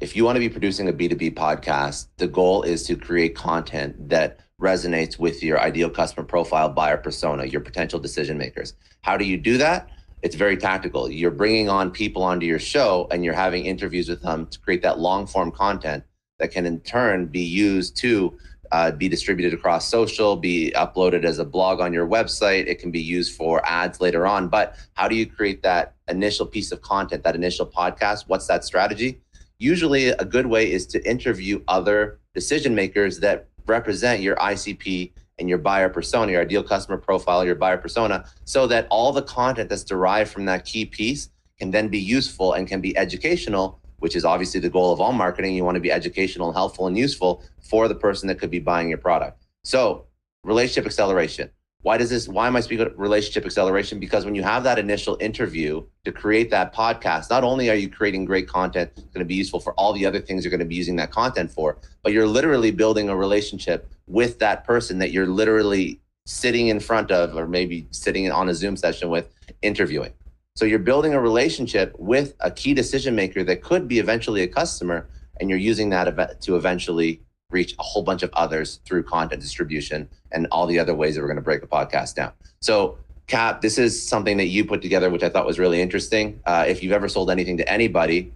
if 0.00 0.16
you 0.16 0.24
want 0.24 0.34
to 0.34 0.40
be 0.40 0.48
producing 0.48 0.88
a 0.88 0.92
B2B 0.92 1.34
podcast, 1.34 2.08
the 2.16 2.26
goal 2.26 2.62
is 2.62 2.82
to 2.88 2.96
create 2.96 3.36
content 3.36 4.08
that 4.08 4.40
resonates 4.60 5.20
with 5.20 5.40
your 5.40 5.60
ideal 5.60 5.88
customer 5.88 6.26
profile, 6.26 6.68
buyer 6.68 6.96
persona, 6.96 7.44
your 7.44 7.60
potential 7.60 8.00
decision 8.00 8.36
makers. 8.36 8.74
How 9.02 9.16
do 9.16 9.24
you 9.24 9.36
do 9.36 9.56
that? 9.58 9.88
It's 10.22 10.34
very 10.34 10.56
tactical. 10.56 11.08
You're 11.08 11.30
bringing 11.30 11.68
on 11.68 11.92
people 11.92 12.24
onto 12.24 12.44
your 12.44 12.58
show 12.58 13.06
and 13.12 13.24
you're 13.24 13.34
having 13.34 13.66
interviews 13.66 14.08
with 14.08 14.22
them 14.22 14.46
to 14.46 14.58
create 14.58 14.82
that 14.82 14.98
long 14.98 15.28
form 15.28 15.52
content 15.52 16.02
that 16.40 16.50
can 16.50 16.66
in 16.66 16.80
turn 16.80 17.26
be 17.26 17.44
used 17.44 17.96
to 17.98 18.36
uh, 18.72 18.90
be 18.90 19.08
distributed 19.08 19.52
across 19.52 19.88
social, 19.88 20.36
be 20.36 20.72
uploaded 20.76 21.24
as 21.24 21.38
a 21.38 21.44
blog 21.44 21.80
on 21.80 21.92
your 21.92 22.06
website. 22.06 22.66
It 22.66 22.78
can 22.78 22.90
be 22.90 23.00
used 23.00 23.36
for 23.36 23.66
ads 23.68 24.00
later 24.00 24.26
on. 24.26 24.48
But 24.48 24.76
how 24.94 25.08
do 25.08 25.14
you 25.14 25.26
create 25.26 25.62
that 25.62 25.94
initial 26.08 26.46
piece 26.46 26.72
of 26.72 26.80
content, 26.82 27.24
that 27.24 27.34
initial 27.34 27.66
podcast? 27.66 28.24
What's 28.26 28.46
that 28.46 28.64
strategy? 28.64 29.20
Usually, 29.58 30.08
a 30.08 30.24
good 30.24 30.46
way 30.46 30.70
is 30.70 30.86
to 30.88 31.08
interview 31.08 31.62
other 31.68 32.18
decision 32.34 32.74
makers 32.74 33.20
that 33.20 33.48
represent 33.66 34.20
your 34.20 34.36
ICP 34.36 35.12
and 35.38 35.48
your 35.48 35.58
buyer 35.58 35.88
persona, 35.88 36.32
your 36.32 36.42
ideal 36.42 36.62
customer 36.62 36.98
profile, 36.98 37.44
your 37.44 37.54
buyer 37.54 37.78
persona, 37.78 38.24
so 38.44 38.66
that 38.66 38.86
all 38.90 39.12
the 39.12 39.22
content 39.22 39.68
that's 39.68 39.84
derived 39.84 40.30
from 40.30 40.44
that 40.44 40.64
key 40.64 40.84
piece 40.84 41.30
can 41.58 41.70
then 41.70 41.88
be 41.88 41.98
useful 41.98 42.52
and 42.52 42.66
can 42.68 42.80
be 42.80 42.96
educational 42.96 43.80
which 44.04 44.14
is 44.14 44.26
obviously 44.26 44.60
the 44.60 44.68
goal 44.68 44.92
of 44.92 45.00
all 45.00 45.14
marketing. 45.14 45.54
You 45.54 45.64
want 45.64 45.76
to 45.76 45.80
be 45.80 45.90
educational, 45.90 46.52
helpful, 46.52 46.86
and 46.86 46.94
useful 46.94 47.42
for 47.62 47.88
the 47.88 47.94
person 47.94 48.28
that 48.28 48.38
could 48.38 48.50
be 48.50 48.58
buying 48.58 48.90
your 48.90 48.98
product. 48.98 49.42
So, 49.64 50.04
relationship 50.44 50.84
acceleration. 50.84 51.48
Why 51.80 51.96
does 51.96 52.10
this? 52.10 52.28
Why 52.28 52.46
am 52.46 52.54
I 52.54 52.60
speaking 52.60 52.84
of 52.86 52.92
relationship 52.98 53.46
acceleration? 53.46 53.98
Because 53.98 54.26
when 54.26 54.34
you 54.34 54.42
have 54.42 54.62
that 54.64 54.78
initial 54.78 55.16
interview 55.20 55.82
to 56.04 56.12
create 56.12 56.50
that 56.50 56.74
podcast, 56.74 57.30
not 57.30 57.44
only 57.44 57.70
are 57.70 57.76
you 57.76 57.88
creating 57.88 58.26
great 58.26 58.46
content 58.46 58.90
that's 58.94 59.08
going 59.08 59.24
to 59.24 59.32
be 59.34 59.36
useful 59.36 59.58
for 59.58 59.72
all 59.80 59.94
the 59.94 60.04
other 60.04 60.20
things 60.20 60.44
you're 60.44 60.50
going 60.50 60.60
to 60.60 60.66
be 60.66 60.74
using 60.74 60.96
that 60.96 61.10
content 61.10 61.50
for, 61.50 61.78
but 62.02 62.12
you're 62.12 62.26
literally 62.26 62.72
building 62.72 63.08
a 63.08 63.16
relationship 63.16 63.88
with 64.06 64.38
that 64.38 64.64
person 64.64 64.98
that 64.98 65.12
you're 65.12 65.26
literally 65.26 65.98
sitting 66.26 66.68
in 66.68 66.78
front 66.78 67.10
of, 67.10 67.34
or 67.34 67.46
maybe 67.48 67.88
sitting 67.90 68.30
on 68.30 68.50
a 68.50 68.54
Zoom 68.54 68.76
session 68.76 69.08
with, 69.08 69.32
interviewing. 69.62 70.12
So 70.56 70.64
you're 70.64 70.78
building 70.78 71.14
a 71.14 71.20
relationship 71.20 71.96
with 71.98 72.34
a 72.38 72.48
key 72.48 72.74
decision 72.74 73.16
maker 73.16 73.42
that 73.42 73.60
could 73.60 73.88
be 73.88 73.98
eventually 73.98 74.42
a 74.42 74.46
customer, 74.46 75.08
and 75.40 75.50
you're 75.50 75.58
using 75.58 75.90
that 75.90 76.40
to 76.42 76.54
eventually 76.54 77.20
reach 77.50 77.74
a 77.80 77.82
whole 77.82 78.04
bunch 78.04 78.22
of 78.22 78.30
others 78.34 78.78
through 78.84 79.02
content 79.02 79.42
distribution 79.42 80.08
and 80.30 80.46
all 80.52 80.66
the 80.66 80.78
other 80.78 80.94
ways 80.94 81.16
that 81.16 81.22
we're 81.22 81.26
going 81.26 81.36
to 81.36 81.42
break 81.42 81.64
a 81.64 81.66
podcast 81.66 82.14
down. 82.14 82.32
So 82.60 82.98
Cap, 83.26 83.62
this 83.62 83.78
is 83.78 84.06
something 84.06 84.36
that 84.36 84.46
you 84.46 84.64
put 84.64 84.80
together, 84.80 85.10
which 85.10 85.24
I 85.24 85.28
thought 85.28 85.44
was 85.44 85.58
really 85.58 85.82
interesting. 85.82 86.40
Uh, 86.46 86.64
if 86.68 86.84
you've 86.84 86.92
ever 86.92 87.08
sold 87.08 87.32
anything 87.32 87.56
to 87.56 87.68
anybody, 87.68 88.32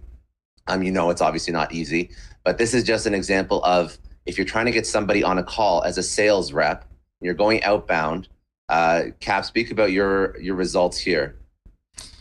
um, 0.67 0.83
you 0.83 0.91
know 0.91 1.09
it's 1.11 1.21
obviously 1.21 1.53
not 1.53 1.71
easy, 1.71 2.09
but 2.43 2.57
this 2.57 2.73
is 2.73 2.83
just 2.83 3.05
an 3.05 3.13
example 3.13 3.63
of 3.63 3.97
if 4.25 4.37
you're 4.37 4.45
trying 4.45 4.65
to 4.65 4.73
get 4.73 4.85
somebody 4.85 5.23
on 5.23 5.37
a 5.37 5.43
call 5.43 5.83
as 5.83 5.97
a 5.97 6.03
sales 6.03 6.51
rep, 6.51 6.83
you're 7.21 7.33
going 7.33 7.63
outbound. 7.63 8.27
Uh, 8.67 9.03
Cap, 9.21 9.45
speak 9.45 9.71
about 9.71 9.93
your 9.93 10.37
your 10.41 10.55
results 10.55 10.97
here. 10.97 11.38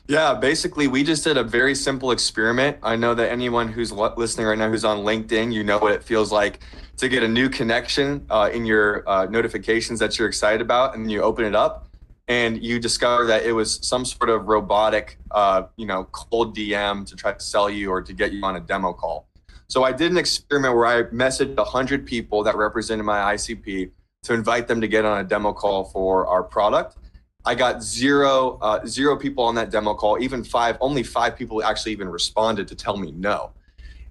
Yeah, 0.08 0.32
basically, 0.32 0.88
we 0.88 1.04
just 1.04 1.22
did 1.22 1.36
a 1.36 1.44
very 1.44 1.74
simple 1.74 2.12
experiment. 2.12 2.78
I 2.82 2.96
know 2.96 3.14
that 3.14 3.30
anyone 3.30 3.68
who's 3.68 3.92
listening 3.92 4.46
right 4.46 4.56
now 4.56 4.70
who's 4.70 4.82
on 4.86 5.04
LinkedIn, 5.04 5.52
you 5.52 5.62
know 5.62 5.76
what 5.76 5.92
it 5.92 6.02
feels 6.02 6.32
like 6.32 6.60
to 6.96 7.10
get 7.10 7.22
a 7.22 7.28
new 7.28 7.50
connection 7.50 8.24
uh, 8.30 8.48
in 8.50 8.64
your 8.64 9.06
uh, 9.06 9.26
notifications 9.26 9.98
that 9.98 10.18
you're 10.18 10.26
excited 10.26 10.62
about, 10.62 10.94
and 10.94 11.04
then 11.04 11.10
you 11.10 11.20
open 11.20 11.44
it 11.44 11.54
up 11.54 11.88
and 12.26 12.64
you 12.64 12.80
discover 12.80 13.26
that 13.26 13.44
it 13.44 13.52
was 13.52 13.86
some 13.86 14.06
sort 14.06 14.30
of 14.30 14.48
robotic, 14.48 15.18
uh, 15.32 15.64
you 15.76 15.84
know, 15.84 16.04
cold 16.04 16.56
DM 16.56 17.06
to 17.06 17.14
try 17.14 17.34
to 17.34 17.40
sell 17.40 17.68
you 17.68 17.90
or 17.90 18.00
to 18.00 18.14
get 18.14 18.32
you 18.32 18.42
on 18.44 18.56
a 18.56 18.60
demo 18.60 18.94
call. 18.94 19.28
So 19.66 19.84
I 19.84 19.92
did 19.92 20.10
an 20.10 20.16
experiment 20.16 20.74
where 20.74 20.86
I 20.86 21.02
messaged 21.04 21.54
100 21.54 22.06
people 22.06 22.42
that 22.44 22.56
represented 22.56 23.04
my 23.04 23.34
ICP 23.34 23.90
to 24.22 24.32
invite 24.32 24.68
them 24.68 24.80
to 24.80 24.88
get 24.88 25.04
on 25.04 25.20
a 25.20 25.24
demo 25.24 25.52
call 25.52 25.84
for 25.84 26.26
our 26.26 26.42
product 26.42 26.96
I 27.48 27.54
got 27.54 27.82
zero 27.82 28.58
uh, 28.60 28.84
zero 28.84 29.16
people 29.16 29.42
on 29.42 29.54
that 29.54 29.70
demo 29.70 29.94
call. 29.94 30.22
Even 30.22 30.44
five, 30.44 30.76
only 30.82 31.02
five 31.02 31.34
people 31.34 31.64
actually 31.64 31.92
even 31.92 32.10
responded 32.10 32.68
to 32.68 32.74
tell 32.74 32.98
me 32.98 33.10
no. 33.12 33.52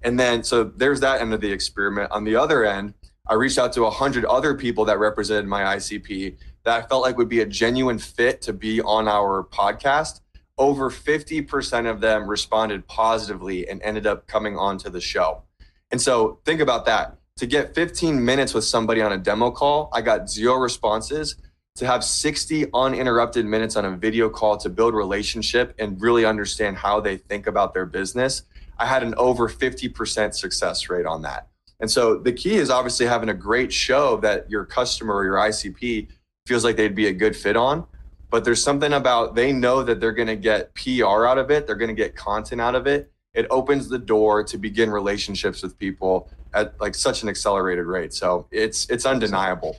And 0.02 0.18
then 0.18 0.42
so 0.42 0.64
there's 0.64 0.98
that 1.00 1.20
end 1.20 1.32
of 1.32 1.40
the 1.40 1.52
experiment. 1.52 2.10
On 2.10 2.24
the 2.24 2.34
other 2.34 2.64
end, 2.64 2.94
I 3.28 3.34
reached 3.34 3.56
out 3.56 3.72
to 3.74 3.84
a 3.84 3.90
hundred 3.90 4.24
other 4.24 4.56
people 4.56 4.84
that 4.86 4.98
represented 4.98 5.46
my 5.46 5.76
ICP 5.76 6.36
that 6.64 6.82
I 6.82 6.88
felt 6.88 7.02
like 7.02 7.16
would 7.16 7.28
be 7.28 7.38
a 7.38 7.46
genuine 7.46 8.00
fit 8.00 8.42
to 8.42 8.52
be 8.52 8.80
on 8.80 9.06
our 9.06 9.44
podcast. 9.44 10.20
Over 10.58 10.90
50% 10.90 11.88
of 11.88 12.00
them 12.00 12.28
responded 12.28 12.88
positively 12.88 13.68
and 13.68 13.80
ended 13.82 14.08
up 14.08 14.26
coming 14.26 14.56
onto 14.56 14.90
the 14.90 15.00
show. 15.00 15.44
And 15.92 16.02
so 16.02 16.40
think 16.44 16.60
about 16.60 16.86
that. 16.86 17.16
To 17.36 17.46
get 17.46 17.72
15 17.76 18.24
minutes 18.24 18.52
with 18.52 18.64
somebody 18.64 19.00
on 19.00 19.12
a 19.12 19.18
demo 19.18 19.52
call, 19.52 19.90
I 19.92 20.00
got 20.00 20.28
zero 20.28 20.56
responses 20.56 21.36
to 21.78 21.86
have 21.86 22.04
60 22.04 22.66
uninterrupted 22.74 23.46
minutes 23.46 23.76
on 23.76 23.84
a 23.84 23.96
video 23.96 24.28
call 24.28 24.56
to 24.58 24.68
build 24.68 24.94
relationship 24.94 25.74
and 25.78 26.00
really 26.00 26.24
understand 26.24 26.76
how 26.76 27.00
they 27.00 27.16
think 27.16 27.46
about 27.46 27.72
their 27.72 27.86
business 27.86 28.42
i 28.78 28.86
had 28.86 29.02
an 29.02 29.14
over 29.16 29.48
50% 29.48 30.34
success 30.34 30.88
rate 30.88 31.06
on 31.06 31.22
that. 31.22 31.48
And 31.80 31.90
so 31.90 32.18
the 32.18 32.32
key 32.32 32.56
is 32.56 32.70
obviously 32.70 33.06
having 33.06 33.28
a 33.28 33.34
great 33.34 33.72
show 33.72 34.16
that 34.18 34.50
your 34.50 34.64
customer 34.64 35.14
or 35.14 35.24
your 35.24 35.36
icp 35.36 36.08
feels 36.46 36.64
like 36.64 36.76
they'd 36.76 36.94
be 36.94 37.06
a 37.06 37.12
good 37.12 37.36
fit 37.36 37.56
on 37.56 37.86
but 38.30 38.44
there's 38.44 38.62
something 38.62 38.92
about 38.92 39.34
they 39.34 39.52
know 39.52 39.82
that 39.82 40.00
they're 40.00 40.12
going 40.12 40.28
to 40.28 40.36
get 40.36 40.74
pr 40.74 41.26
out 41.26 41.38
of 41.38 41.50
it 41.50 41.66
they're 41.66 41.76
going 41.76 41.88
to 41.88 42.02
get 42.02 42.14
content 42.16 42.60
out 42.60 42.74
of 42.74 42.86
it. 42.86 43.10
It 43.34 43.46
opens 43.50 43.88
the 43.88 43.98
door 43.98 44.42
to 44.42 44.58
begin 44.58 44.90
relationships 44.90 45.62
with 45.62 45.78
people 45.78 46.28
at 46.54 46.80
like 46.80 46.94
such 46.94 47.22
an 47.22 47.28
accelerated 47.28 47.86
rate. 47.86 48.12
So 48.12 48.46
it's 48.50 48.88
it's 48.90 49.06
undeniable 49.06 49.78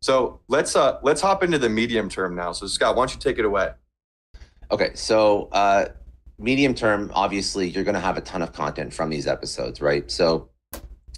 so 0.00 0.40
let's 0.48 0.76
uh 0.76 0.98
let's 1.02 1.20
hop 1.20 1.42
into 1.42 1.58
the 1.58 1.68
medium 1.68 2.08
term 2.08 2.34
now. 2.34 2.52
So 2.52 2.66
Scott, 2.66 2.96
why 2.96 3.02
don't 3.02 3.14
you 3.14 3.20
take 3.20 3.38
it 3.38 3.44
away? 3.44 3.70
Okay, 4.72 4.90
so 4.94 5.48
uh, 5.50 5.86
medium 6.38 6.74
term, 6.74 7.10
obviously, 7.12 7.68
you're 7.68 7.82
going 7.82 7.94
to 7.94 8.00
have 8.00 8.16
a 8.16 8.20
ton 8.20 8.40
of 8.40 8.52
content 8.52 8.94
from 8.94 9.10
these 9.10 9.26
episodes, 9.26 9.80
right? 9.80 10.08
So 10.10 10.48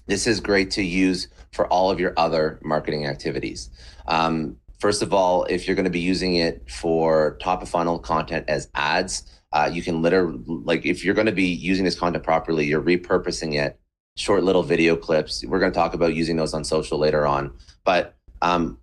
this 0.06 0.26
is 0.26 0.40
great 0.40 0.70
to 0.72 0.82
use 0.82 1.28
for 1.52 1.66
all 1.66 1.90
of 1.90 2.00
your 2.00 2.14
other 2.16 2.58
marketing 2.62 3.06
activities. 3.06 3.68
Um, 4.06 4.56
first 4.80 5.02
of 5.02 5.12
all, 5.12 5.44
if 5.44 5.66
you're 5.66 5.76
going 5.76 5.84
to 5.84 5.90
be 5.90 6.00
using 6.00 6.36
it 6.36 6.70
for 6.70 7.36
top 7.42 7.62
of 7.62 7.68
funnel 7.68 7.98
content 7.98 8.46
as 8.48 8.70
ads, 8.74 9.24
uh, 9.52 9.68
you 9.70 9.82
can 9.82 10.00
literally, 10.00 10.42
like, 10.46 10.86
if 10.86 11.04
you're 11.04 11.14
going 11.14 11.26
to 11.26 11.32
be 11.32 11.48
using 11.48 11.84
this 11.84 11.98
content 11.98 12.24
properly, 12.24 12.64
you're 12.64 12.82
repurposing 12.82 13.54
it, 13.62 13.78
short 14.16 14.44
little 14.44 14.62
video 14.62 14.96
clips. 14.96 15.44
We're 15.44 15.60
going 15.60 15.72
to 15.72 15.78
talk 15.78 15.92
about 15.92 16.14
using 16.14 16.36
those 16.36 16.54
on 16.54 16.64
social 16.64 16.96
later 16.98 17.26
on. 17.26 17.52
But 17.84 18.16
um, 18.42 18.78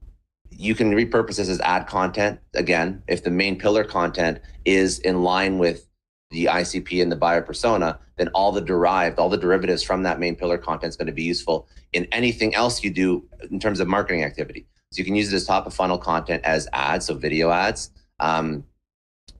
you 0.50 0.74
can 0.74 0.92
repurpose 0.94 1.38
this 1.38 1.50
as 1.50 1.60
ad 1.62 1.86
content 1.86 2.40
again 2.56 3.04
if 3.08 3.24
the 3.24 3.30
main 3.30 3.60
pillar 3.60 3.84
content 3.84 4.40
is 4.66 5.00
in 5.00 5.22
line 5.22 5.60
with 5.60 5.86
the 6.32 6.46
ICP 6.46 7.02
and 7.02 7.12
the 7.12 7.16
buyer 7.16 7.42
persona, 7.42 8.00
then 8.18 8.28
all 8.30 8.52
the 8.52 8.62
derived, 8.62 9.18
all 9.18 9.30
the 9.30 9.38
derivatives 9.38 9.82
from 9.82 10.04
that 10.04 10.20
main 10.20 10.36
pillar 10.36 10.58
content 10.58 10.90
is 10.90 10.96
going 10.96 11.08
to 11.08 11.14
be 11.14 11.24
useful 11.24 11.68
in 11.94 12.08
anything 12.12 12.54
else 12.54 12.84
you 12.84 12.92
do 12.92 13.28
in 13.50 13.60
terms 13.60 13.80
of 13.80 13.88
marketing 13.88 14.24
activity. 14.24 14.68
So 14.92 15.00
you 15.00 15.06
can 15.06 15.16
use 15.16 15.32
it 15.32 15.36
as 15.36 15.46
top 15.46 15.66
of 15.66 15.74
funnel 15.74 15.98
content 15.98 16.44
as 16.46 16.68
ads, 16.74 17.08
so 17.08 17.16
video 17.16 17.50
ads. 17.50 17.92
Um, 18.20 18.64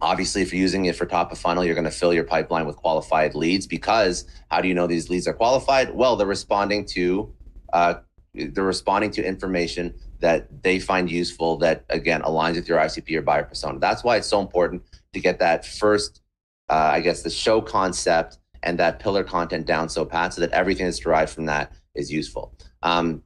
obviously, 0.02 0.42
if 0.42 0.52
you're 0.52 0.62
using 0.62 0.86
it 0.86 0.96
for 0.96 1.06
top 1.06 1.32
of 1.32 1.38
funnel, 1.38 1.64
you're 1.64 1.76
going 1.76 1.86
to 1.86 1.92
fill 1.92 2.14
your 2.14 2.24
pipeline 2.24 2.66
with 2.66 2.76
qualified 2.76 3.36
leads 3.36 3.68
because 3.68 4.26
how 4.50 4.62
do 4.62 4.68
you 4.68 4.74
know 4.74 4.88
these 4.88 5.10
leads 5.10 5.28
are 5.28 5.34
qualified? 5.34 5.94
Well, 5.94 6.16
they're 6.16 6.28
responding 6.28 6.86
to 6.86 7.34
uh, 7.74 7.96
they're 8.34 8.64
responding 8.64 9.12
to 9.12 9.24
information 9.26 9.94
that 10.20 10.64
they 10.64 10.80
find 10.80 11.10
useful 11.10 11.58
that 11.58 11.86
again 11.90 12.22
aligns 12.22 12.56
with 12.56 12.68
your 12.68 12.78
ICP 12.78 13.16
or 13.16 13.22
buyer 13.22 13.44
persona. 13.44 13.80
That's 13.80 14.04
why 14.04 14.18
it's 14.18 14.28
so 14.28 14.42
important 14.42 14.84
to 15.14 15.20
get 15.20 15.40
that 15.40 15.66
first, 15.66 16.22
uh, 16.70 16.92
I 16.94 17.00
guess, 17.00 17.24
the 17.24 17.30
show 17.30 17.62
concept 17.62 18.38
and 18.64 18.78
that 18.80 19.00
pillar 19.00 19.24
content 19.24 19.66
down 19.66 19.90
so 19.90 20.06
pat 20.06 20.34
so 20.34 20.42
that 20.42 20.52
everything 20.52 20.86
that's 20.86 21.00
derived 21.00 21.32
from 21.32 21.46
that 21.46 21.74
is 21.96 22.12
useful. 22.12 22.54
Um, 22.84 23.24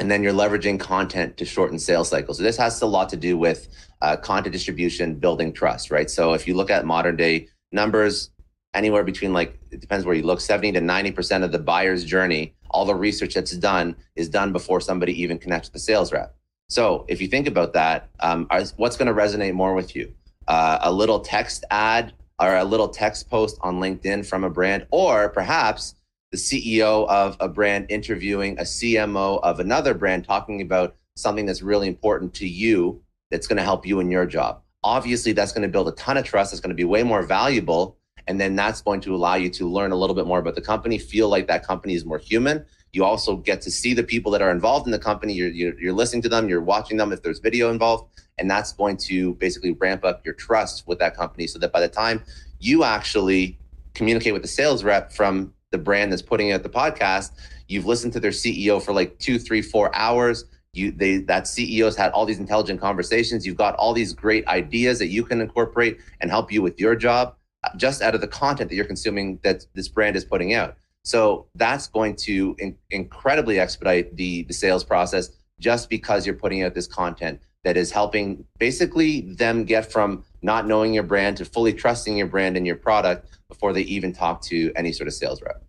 and 0.00 0.10
then 0.10 0.22
you're 0.22 0.32
leveraging 0.32 0.78
content 0.78 1.36
to 1.38 1.44
shorten 1.44 1.78
sales 1.78 2.08
cycles. 2.08 2.36
So 2.36 2.42
this 2.42 2.56
has 2.56 2.80
a 2.82 2.86
lot 2.86 3.08
to 3.08 3.16
do 3.16 3.36
with 3.36 3.68
uh, 4.00 4.16
content 4.16 4.52
distribution, 4.52 5.16
building 5.16 5.52
trust, 5.52 5.90
right? 5.90 6.08
So 6.08 6.34
if 6.34 6.46
you 6.46 6.54
look 6.54 6.70
at 6.70 6.84
modern 6.84 7.16
day 7.16 7.48
numbers, 7.72 8.30
anywhere 8.74 9.02
between 9.02 9.32
like 9.32 9.58
it 9.70 9.80
depends 9.80 10.06
where 10.06 10.14
you 10.14 10.22
look, 10.22 10.40
70 10.40 10.72
to 10.72 10.80
90 10.80 11.12
percent 11.12 11.44
of 11.44 11.52
the 11.52 11.58
buyer's 11.58 12.04
journey 12.04 12.54
all 12.70 12.84
the 12.84 12.94
research 12.94 13.34
that's 13.34 13.52
done 13.52 13.96
is 14.16 14.28
done 14.28 14.52
before 14.52 14.80
somebody 14.80 15.20
even 15.22 15.38
connects 15.38 15.68
with 15.68 15.74
the 15.74 15.80
sales 15.80 16.12
rep. 16.12 16.34
So 16.68 17.06
if 17.08 17.20
you 17.20 17.28
think 17.28 17.46
about 17.46 17.72
that, 17.72 18.10
um, 18.20 18.46
what's 18.76 18.96
going 18.96 19.08
to 19.08 19.14
resonate 19.14 19.54
more 19.54 19.74
with 19.74 19.96
you? 19.96 20.12
Uh, 20.46 20.78
a 20.82 20.92
little 20.92 21.20
text 21.20 21.64
ad 21.70 22.12
or 22.40 22.56
a 22.56 22.64
little 22.64 22.88
text 22.88 23.28
post 23.28 23.58
on 23.62 23.80
LinkedIn 23.80 24.24
from 24.24 24.44
a 24.44 24.50
brand, 24.50 24.86
or 24.90 25.28
perhaps 25.28 25.94
the 26.30 26.38
CEO 26.38 27.08
of 27.08 27.36
a 27.40 27.48
brand 27.48 27.86
interviewing 27.88 28.58
a 28.58 28.62
CMO 28.62 29.40
of 29.42 29.60
another 29.60 29.94
brand 29.94 30.24
talking 30.24 30.62
about 30.62 30.94
something 31.16 31.46
that's 31.46 31.62
really 31.62 31.88
important 31.88 32.34
to 32.34 32.46
you 32.46 33.02
that's 33.30 33.46
going 33.46 33.56
to 33.56 33.62
help 33.62 33.86
you 33.86 33.98
in 34.00 34.10
your 34.10 34.26
job. 34.26 34.62
Obviously, 34.84 35.32
that's 35.32 35.52
going 35.52 35.62
to 35.62 35.68
build 35.68 35.88
a 35.88 35.92
ton 35.92 36.16
of 36.16 36.24
trust. 36.24 36.52
It's 36.52 36.60
going 36.60 36.70
to 36.70 36.76
be 36.76 36.84
way 36.84 37.02
more 37.02 37.22
valuable 37.22 37.97
and 38.28 38.38
then 38.38 38.54
that's 38.54 38.82
going 38.82 39.00
to 39.00 39.14
allow 39.14 39.34
you 39.36 39.48
to 39.48 39.66
learn 39.66 39.90
a 39.90 39.96
little 39.96 40.14
bit 40.14 40.26
more 40.26 40.38
about 40.38 40.54
the 40.54 40.60
company, 40.60 40.98
feel 40.98 41.30
like 41.30 41.46
that 41.48 41.66
company 41.66 41.94
is 41.94 42.04
more 42.04 42.18
human. 42.18 42.64
You 42.92 43.02
also 43.04 43.36
get 43.36 43.62
to 43.62 43.70
see 43.70 43.94
the 43.94 44.02
people 44.02 44.30
that 44.32 44.42
are 44.42 44.50
involved 44.50 44.86
in 44.86 44.92
the 44.92 44.98
company. 44.98 45.32
You're, 45.32 45.48
you're, 45.48 45.80
you're 45.80 45.92
listening 45.94 46.20
to 46.22 46.28
them, 46.28 46.46
you're 46.46 46.60
watching 46.60 46.98
them 46.98 47.10
if 47.10 47.22
there's 47.22 47.38
video 47.38 47.70
involved. 47.70 48.12
And 48.36 48.48
that's 48.48 48.72
going 48.72 48.98
to 48.98 49.34
basically 49.36 49.72
ramp 49.72 50.04
up 50.04 50.24
your 50.26 50.34
trust 50.34 50.86
with 50.86 50.98
that 50.98 51.16
company 51.16 51.46
so 51.46 51.58
that 51.58 51.72
by 51.72 51.80
the 51.80 51.88
time 51.88 52.22
you 52.60 52.84
actually 52.84 53.58
communicate 53.94 54.34
with 54.34 54.42
the 54.42 54.48
sales 54.48 54.84
rep 54.84 55.10
from 55.10 55.54
the 55.70 55.78
brand 55.78 56.12
that's 56.12 56.22
putting 56.22 56.52
out 56.52 56.62
the 56.62 56.68
podcast, 56.68 57.32
you've 57.66 57.86
listened 57.86 58.12
to 58.12 58.20
their 58.20 58.30
CEO 58.30 58.80
for 58.80 58.92
like 58.92 59.18
two, 59.18 59.38
three, 59.38 59.62
four 59.62 59.94
hours. 59.96 60.44
You 60.74 60.90
they 60.92 61.16
that 61.18 61.44
CEO's 61.44 61.96
had 61.96 62.12
all 62.12 62.26
these 62.26 62.38
intelligent 62.38 62.78
conversations. 62.78 63.46
You've 63.46 63.56
got 63.56 63.74
all 63.76 63.94
these 63.94 64.12
great 64.12 64.46
ideas 64.48 64.98
that 64.98 65.06
you 65.06 65.24
can 65.24 65.40
incorporate 65.40 65.98
and 66.20 66.30
help 66.30 66.52
you 66.52 66.60
with 66.60 66.78
your 66.78 66.94
job 66.94 67.37
just 67.76 68.02
out 68.02 68.14
of 68.14 68.20
the 68.20 68.28
content 68.28 68.70
that 68.70 68.76
you're 68.76 68.84
consuming 68.84 69.38
that 69.42 69.66
this 69.74 69.88
brand 69.88 70.16
is 70.16 70.24
putting 70.24 70.54
out. 70.54 70.76
So 71.04 71.46
that's 71.54 71.86
going 71.86 72.16
to 72.16 72.54
in- 72.58 72.76
incredibly 72.90 73.58
expedite 73.58 74.16
the, 74.16 74.42
the 74.44 74.54
sales 74.54 74.84
process 74.84 75.30
just 75.58 75.88
because 75.88 76.26
you're 76.26 76.36
putting 76.36 76.62
out 76.62 76.74
this 76.74 76.86
content 76.86 77.40
that 77.64 77.76
is 77.76 77.90
helping 77.90 78.44
basically 78.58 79.22
them 79.22 79.64
get 79.64 79.90
from 79.90 80.24
not 80.42 80.66
knowing 80.66 80.94
your 80.94 81.02
brand 81.02 81.36
to 81.38 81.44
fully 81.44 81.72
trusting 81.72 82.16
your 82.16 82.26
brand 82.26 82.56
and 82.56 82.66
your 82.66 82.76
product 82.76 83.38
before 83.48 83.72
they 83.72 83.82
even 83.82 84.12
talk 84.12 84.40
to 84.42 84.72
any 84.76 84.92
sort 84.92 85.08
of 85.08 85.14
sales 85.14 85.42
rep. 85.42 85.62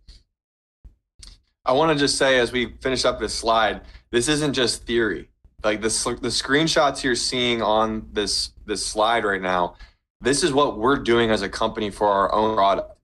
I 1.65 1.73
want 1.73 1.91
to 1.91 1.99
just 2.01 2.17
say 2.17 2.39
as 2.39 2.51
we 2.51 2.73
finish 2.81 3.05
up 3.05 3.19
this 3.19 3.33
slide, 3.33 3.81
this 4.11 4.27
isn't 4.27 4.53
just 4.53 4.85
theory. 4.85 5.29
Like 5.63 5.81
the 5.81 5.89
the 6.21 6.29
screenshots 6.29 7.03
you're 7.03 7.15
seeing 7.15 7.61
on 7.61 8.07
this 8.13 8.53
this 8.65 8.85
slide 8.85 9.25
right 9.25 9.41
now, 9.41 9.75
this 10.21 10.43
is 10.43 10.51
what 10.51 10.77
we're 10.77 10.97
doing 10.97 11.31
as 11.31 11.41
a 11.41 11.49
company 11.49 11.89
for 11.89 12.07
our 12.07 12.33
own 12.33 12.55
product. 12.55 12.97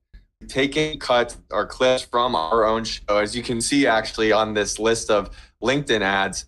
Taking 0.48 0.98
cuts 0.98 1.38
or 1.50 1.66
clips 1.66 2.02
from 2.02 2.34
our 2.34 2.66
own 2.66 2.84
show, 2.84 3.16
as 3.16 3.34
you 3.34 3.42
can 3.42 3.60
see 3.60 3.86
actually 3.86 4.32
on 4.32 4.52
this 4.52 4.78
list 4.78 5.10
of 5.10 5.30
LinkedIn 5.62 6.02
ads. 6.02 6.44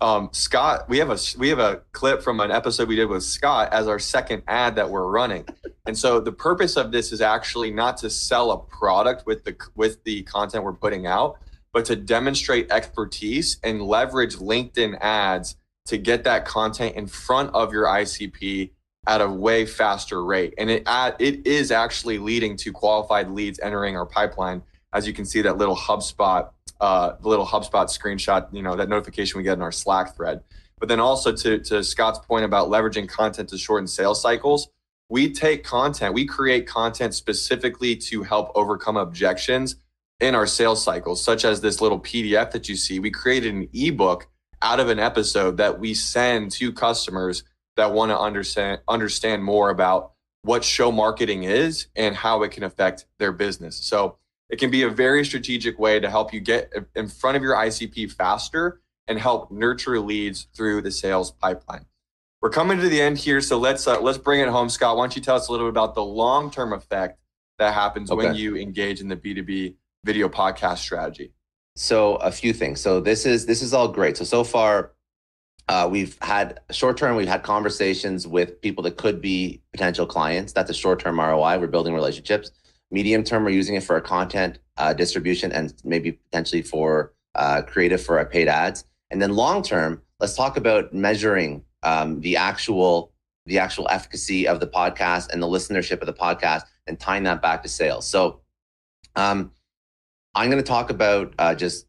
Um, 0.00 0.28
Scott, 0.32 0.88
we 0.88 0.98
have 0.98 1.10
a 1.10 1.18
we 1.38 1.48
have 1.48 1.60
a 1.60 1.82
clip 1.92 2.22
from 2.22 2.40
an 2.40 2.50
episode 2.50 2.88
we 2.88 2.96
did 2.96 3.06
with 3.06 3.22
Scott 3.22 3.72
as 3.72 3.86
our 3.86 3.98
second 3.98 4.42
ad 4.48 4.74
that 4.76 4.90
we're 4.90 5.06
running. 5.06 5.44
And 5.86 5.96
so 5.96 6.20
the 6.20 6.32
purpose 6.32 6.76
of 6.76 6.90
this 6.90 7.12
is 7.12 7.20
actually 7.20 7.70
not 7.70 7.96
to 7.98 8.10
sell 8.10 8.50
a 8.50 8.58
product 8.58 9.24
with 9.24 9.44
the 9.44 9.56
with 9.76 10.02
the 10.02 10.24
content 10.24 10.64
we're 10.64 10.72
putting 10.72 11.06
out, 11.06 11.38
but 11.72 11.84
to 11.86 11.96
demonstrate 11.96 12.70
expertise 12.72 13.58
and 13.62 13.82
leverage 13.82 14.36
LinkedIn 14.36 14.98
ads 15.00 15.56
to 15.86 15.96
get 15.96 16.24
that 16.24 16.44
content 16.44 16.96
in 16.96 17.06
front 17.06 17.54
of 17.54 17.72
your 17.72 17.86
ICP 17.86 18.70
at 19.08 19.22
a 19.22 19.28
way 19.28 19.64
faster 19.64 20.22
rate. 20.22 20.54
And 20.58 20.70
it 20.70 20.86
it 21.18 21.46
is 21.46 21.72
actually 21.72 22.18
leading 22.18 22.56
to 22.58 22.70
qualified 22.70 23.30
leads 23.30 23.58
entering 23.58 23.96
our 23.96 24.06
pipeline. 24.06 24.62
As 24.92 25.06
you 25.06 25.14
can 25.14 25.24
see, 25.24 25.40
that 25.42 25.56
little 25.56 25.76
HubSpot, 25.76 26.50
uh, 26.80 27.12
the 27.20 27.28
little 27.28 27.46
HubSpot 27.46 27.86
screenshot, 27.86 28.46
you 28.52 28.62
know, 28.62 28.76
that 28.76 28.88
notification 28.88 29.38
we 29.38 29.44
get 29.44 29.54
in 29.54 29.62
our 29.62 29.72
Slack 29.72 30.14
thread. 30.14 30.42
But 30.78 30.88
then 30.88 31.00
also 31.00 31.34
to, 31.34 31.58
to 31.58 31.82
Scott's 31.82 32.20
point 32.20 32.44
about 32.44 32.68
leveraging 32.68 33.08
content 33.08 33.48
to 33.48 33.58
shorten 33.58 33.88
sales 33.88 34.22
cycles, 34.22 34.68
we 35.08 35.32
take 35.32 35.64
content, 35.64 36.14
we 36.14 36.26
create 36.26 36.66
content 36.66 37.14
specifically 37.14 37.96
to 37.96 38.22
help 38.22 38.52
overcome 38.54 38.96
objections 38.96 39.76
in 40.20 40.34
our 40.34 40.46
sales 40.46 40.82
cycles, 40.82 41.24
such 41.24 41.44
as 41.44 41.60
this 41.60 41.80
little 41.80 41.98
PDF 41.98 42.50
that 42.50 42.68
you 42.68 42.76
see. 42.76 42.98
We 42.98 43.10
created 43.10 43.54
an 43.54 43.68
ebook 43.72 44.28
out 44.60 44.80
of 44.80 44.88
an 44.88 44.98
episode 44.98 45.56
that 45.56 45.80
we 45.80 45.94
send 45.94 46.50
to 46.52 46.72
customers 46.72 47.42
that 47.78 47.92
want 47.92 48.10
to 48.10 48.18
understand 48.18 48.80
understand 48.88 49.42
more 49.42 49.70
about 49.70 50.12
what 50.42 50.64
show 50.64 50.92
marketing 50.92 51.44
is 51.44 51.86
and 51.96 52.14
how 52.14 52.42
it 52.42 52.50
can 52.50 52.64
affect 52.64 53.06
their 53.18 53.32
business. 53.32 53.76
So 53.76 54.18
it 54.50 54.58
can 54.58 54.70
be 54.70 54.82
a 54.82 54.88
very 54.88 55.24
strategic 55.24 55.78
way 55.78 56.00
to 56.00 56.10
help 56.10 56.32
you 56.32 56.40
get 56.40 56.72
in 56.96 57.08
front 57.08 57.36
of 57.36 57.42
your 57.42 57.54
ICP 57.54 58.12
faster 58.12 58.80
and 59.06 59.18
help 59.18 59.50
nurture 59.50 60.00
leads 60.00 60.48
through 60.54 60.82
the 60.82 60.90
sales 60.90 61.30
pipeline. 61.30 61.86
We're 62.42 62.50
coming 62.50 62.78
to 62.80 62.88
the 62.88 63.00
end 63.00 63.18
here, 63.18 63.40
so 63.40 63.58
let's 63.58 63.86
uh, 63.86 64.00
let's 64.00 64.18
bring 64.18 64.40
it 64.40 64.48
home, 64.48 64.68
Scott. 64.68 64.96
Why 64.96 65.04
don't 65.04 65.16
you 65.16 65.22
tell 65.22 65.36
us 65.36 65.48
a 65.48 65.52
little 65.52 65.66
bit 65.66 65.70
about 65.70 65.94
the 65.94 66.04
long 66.04 66.50
term 66.50 66.72
effect 66.72 67.20
that 67.58 67.74
happens 67.74 68.10
okay. 68.10 68.26
when 68.26 68.34
you 68.34 68.56
engage 68.56 69.00
in 69.00 69.08
the 69.08 69.16
B 69.16 69.34
two 69.34 69.42
B 69.42 69.76
video 70.04 70.28
podcast 70.28 70.78
strategy? 70.78 71.32
So 71.76 72.16
a 72.16 72.32
few 72.32 72.52
things. 72.52 72.80
So 72.80 73.00
this 73.00 73.24
is 73.24 73.46
this 73.46 73.62
is 73.62 73.72
all 73.72 73.88
great. 73.88 74.16
So 74.16 74.24
so 74.24 74.44
far, 74.44 74.92
uh, 75.68 75.86
we've 75.90 76.16
had 76.22 76.60
short 76.70 76.96
term. 76.96 77.14
We've 77.16 77.28
had 77.28 77.42
conversations 77.42 78.26
with 78.26 78.60
people 78.62 78.82
that 78.84 78.96
could 78.96 79.20
be 79.20 79.60
potential 79.72 80.06
clients. 80.06 80.52
That's 80.52 80.70
a 80.70 80.74
short 80.74 80.98
term 81.00 81.20
ROI. 81.20 81.58
We're 81.58 81.66
building 81.66 81.94
relationships. 81.94 82.50
Medium 82.90 83.22
term, 83.22 83.44
we're 83.44 83.50
using 83.50 83.74
it 83.74 83.82
for 83.82 84.00
content 84.00 84.58
uh, 84.78 84.94
distribution 84.94 85.52
and 85.52 85.74
maybe 85.84 86.12
potentially 86.12 86.62
for 86.62 87.12
uh, 87.34 87.60
creative 87.62 88.02
for 88.02 88.18
our 88.18 88.24
paid 88.24 88.48
ads. 88.48 88.84
And 89.10 89.20
then 89.20 89.34
long 89.34 89.62
term, 89.62 90.00
let's 90.20 90.34
talk 90.34 90.56
about 90.56 90.94
measuring 90.94 91.64
um, 91.82 92.20
the 92.20 92.36
actual 92.36 93.12
the 93.44 93.58
actual 93.58 93.86
efficacy 93.90 94.46
of 94.46 94.60
the 94.60 94.66
podcast 94.66 95.30
and 95.30 95.42
the 95.42 95.46
listenership 95.46 96.00
of 96.00 96.06
the 96.06 96.12
podcast 96.12 96.62
and 96.86 97.00
tying 97.00 97.22
that 97.22 97.40
back 97.40 97.62
to 97.62 97.68
sales. 97.68 98.06
So 98.06 98.40
um, 99.16 99.52
I'm 100.34 100.50
going 100.50 100.62
to 100.62 100.68
talk 100.68 100.90
about 100.90 101.34
uh, 101.38 101.54
just 101.54 101.86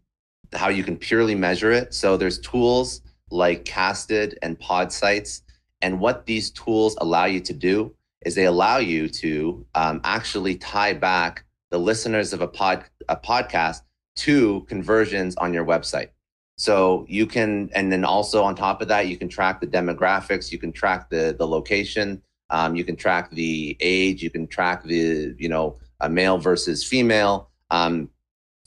how 0.54 0.70
you 0.70 0.84
can 0.84 0.96
purely 0.96 1.36
measure 1.36 1.72
it. 1.72 1.94
So 1.94 2.16
there's 2.16 2.40
tools 2.40 3.02
like 3.32 3.66
Casted 3.66 4.38
and 4.42 4.60
Podsights, 4.60 5.42
and 5.82 6.00
what 6.00 6.26
these 6.26 6.52
tools 6.52 6.98
allow 7.00 7.26
you 7.26 7.40
to 7.42 7.54
do 7.54 7.94
is 8.26 8.36
they 8.36 8.46
allow 8.46 8.78
you 8.78 9.08
to 9.08 9.66
um, 9.76 10.02
actually 10.04 10.56
tie 10.56 10.94
back 10.94 11.46
the 11.70 11.78
listeners 11.78 12.34
of 12.34 12.42
a 12.42 12.48
pod 12.48 12.84
a 13.08 13.16
podcast 13.16 13.82
to 14.16 14.62
conversions 14.68 15.36
on 15.38 15.54
your 15.54 15.66
website. 15.66 16.10
So 16.58 17.06
you 17.08 17.26
can, 17.26 17.70
and 17.74 17.92
then 17.92 18.04
also 18.04 18.44
on 18.44 18.54
top 18.54 18.82
of 18.82 18.90
that, 18.90 19.08
you 19.08 19.16
can 19.16 19.30
track 19.30 19.62
the 19.62 19.68
demographics, 19.68 20.52
you 20.52 20.58
can 20.58 20.74
track 20.74 21.10
the 21.10 21.36
the 21.38 21.48
location, 21.48 22.22
um, 22.50 22.76
you 22.76 22.84
can 22.84 22.96
track 22.96 23.32
the 23.32 23.78
age, 23.80 24.22
you 24.22 24.30
can 24.30 24.48
track 24.48 24.84
the 24.84 25.36
you 25.38 25.48
know 25.48 25.78
a 26.02 26.10
male 26.10 26.38
versus 26.38 26.84
female, 26.84 27.50
um, 27.72 28.10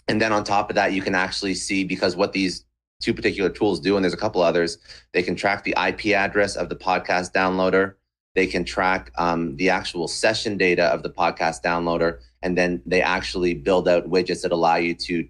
and 0.08 0.20
then 0.20 0.32
on 0.32 0.44
top 0.44 0.70
of 0.70 0.76
that, 0.76 0.92
you 0.92 1.02
can 1.02 1.14
actually 1.14 1.54
see 1.54 1.84
because 1.84 2.16
what 2.16 2.32
these 2.32 2.64
two 3.02 3.12
particular 3.12 3.50
tools 3.50 3.80
do, 3.80 3.96
and 3.96 4.04
there's 4.04 4.14
a 4.14 4.18
couple 4.18 4.40
others, 4.40 4.78
they 5.12 5.22
can 5.22 5.34
track 5.34 5.64
the 5.64 5.74
IP 5.76 6.14
address 6.14 6.56
of 6.56 6.68
the 6.68 6.76
podcast 6.76 7.32
downloader, 7.32 7.94
they 8.34 8.46
can 8.46 8.64
track 8.64 9.10
um, 9.18 9.56
the 9.56 9.68
actual 9.68 10.08
session 10.08 10.56
data 10.56 10.84
of 10.84 11.02
the 11.02 11.10
podcast 11.10 11.62
downloader, 11.62 12.20
and 12.42 12.56
then 12.56 12.80
they 12.86 13.02
actually 13.02 13.54
build 13.54 13.88
out 13.88 14.08
widgets 14.08 14.42
that 14.42 14.52
allow 14.52 14.76
you 14.76 14.94
to 14.94 15.28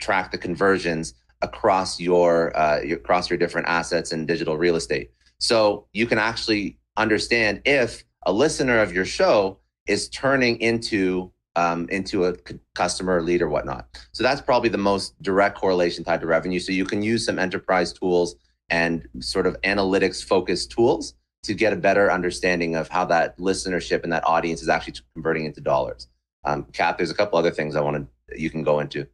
track 0.00 0.32
the 0.32 0.38
conversions 0.38 1.14
across 1.42 2.00
your, 2.00 2.56
uh, 2.56 2.80
your 2.80 2.98
across 2.98 3.30
your 3.30 3.38
different 3.38 3.68
assets 3.68 4.12
and 4.12 4.26
digital 4.26 4.56
real 4.56 4.76
estate. 4.76 5.10
So 5.38 5.86
you 5.92 6.06
can 6.06 6.18
actually 6.18 6.78
understand 6.96 7.62
if 7.64 8.04
a 8.26 8.32
listener 8.32 8.80
of 8.80 8.92
your 8.92 9.04
show 9.04 9.58
is 9.86 10.08
turning 10.08 10.60
into 10.60 11.32
um, 11.56 11.88
into 11.88 12.24
a 12.24 12.34
c- 12.46 12.58
customer 12.74 13.22
lead 13.22 13.42
or 13.42 13.48
whatnot. 13.48 13.86
So 14.12 14.22
that's 14.22 14.40
probably 14.40 14.68
the 14.68 14.78
most 14.78 15.20
direct 15.22 15.56
correlation 15.56 16.04
tied 16.04 16.20
to 16.20 16.26
revenue. 16.26 16.60
So 16.60 16.72
you 16.72 16.84
can 16.84 17.02
use 17.02 17.24
some 17.24 17.38
enterprise 17.38 17.92
tools 17.92 18.36
and 18.68 19.08
sort 19.18 19.46
of 19.46 19.60
analytics 19.62 20.24
focused 20.24 20.70
tools 20.70 21.14
to 21.42 21.54
get 21.54 21.72
a 21.72 21.76
better 21.76 22.12
understanding 22.12 22.76
of 22.76 22.88
how 22.88 23.04
that 23.06 23.38
listenership 23.38 24.04
and 24.04 24.12
that 24.12 24.26
audience 24.26 24.62
is 24.62 24.68
actually 24.68 24.94
converting 25.14 25.44
into 25.44 25.60
dollars. 25.60 26.08
Um, 26.44 26.64
Cap, 26.72 26.98
there's 26.98 27.10
a 27.10 27.14
couple 27.14 27.38
other 27.38 27.50
things 27.50 27.76
I 27.76 27.80
wanted 27.80 28.06
you 28.36 28.50
can 28.50 28.62
go 28.62 28.80
into. 28.80 29.06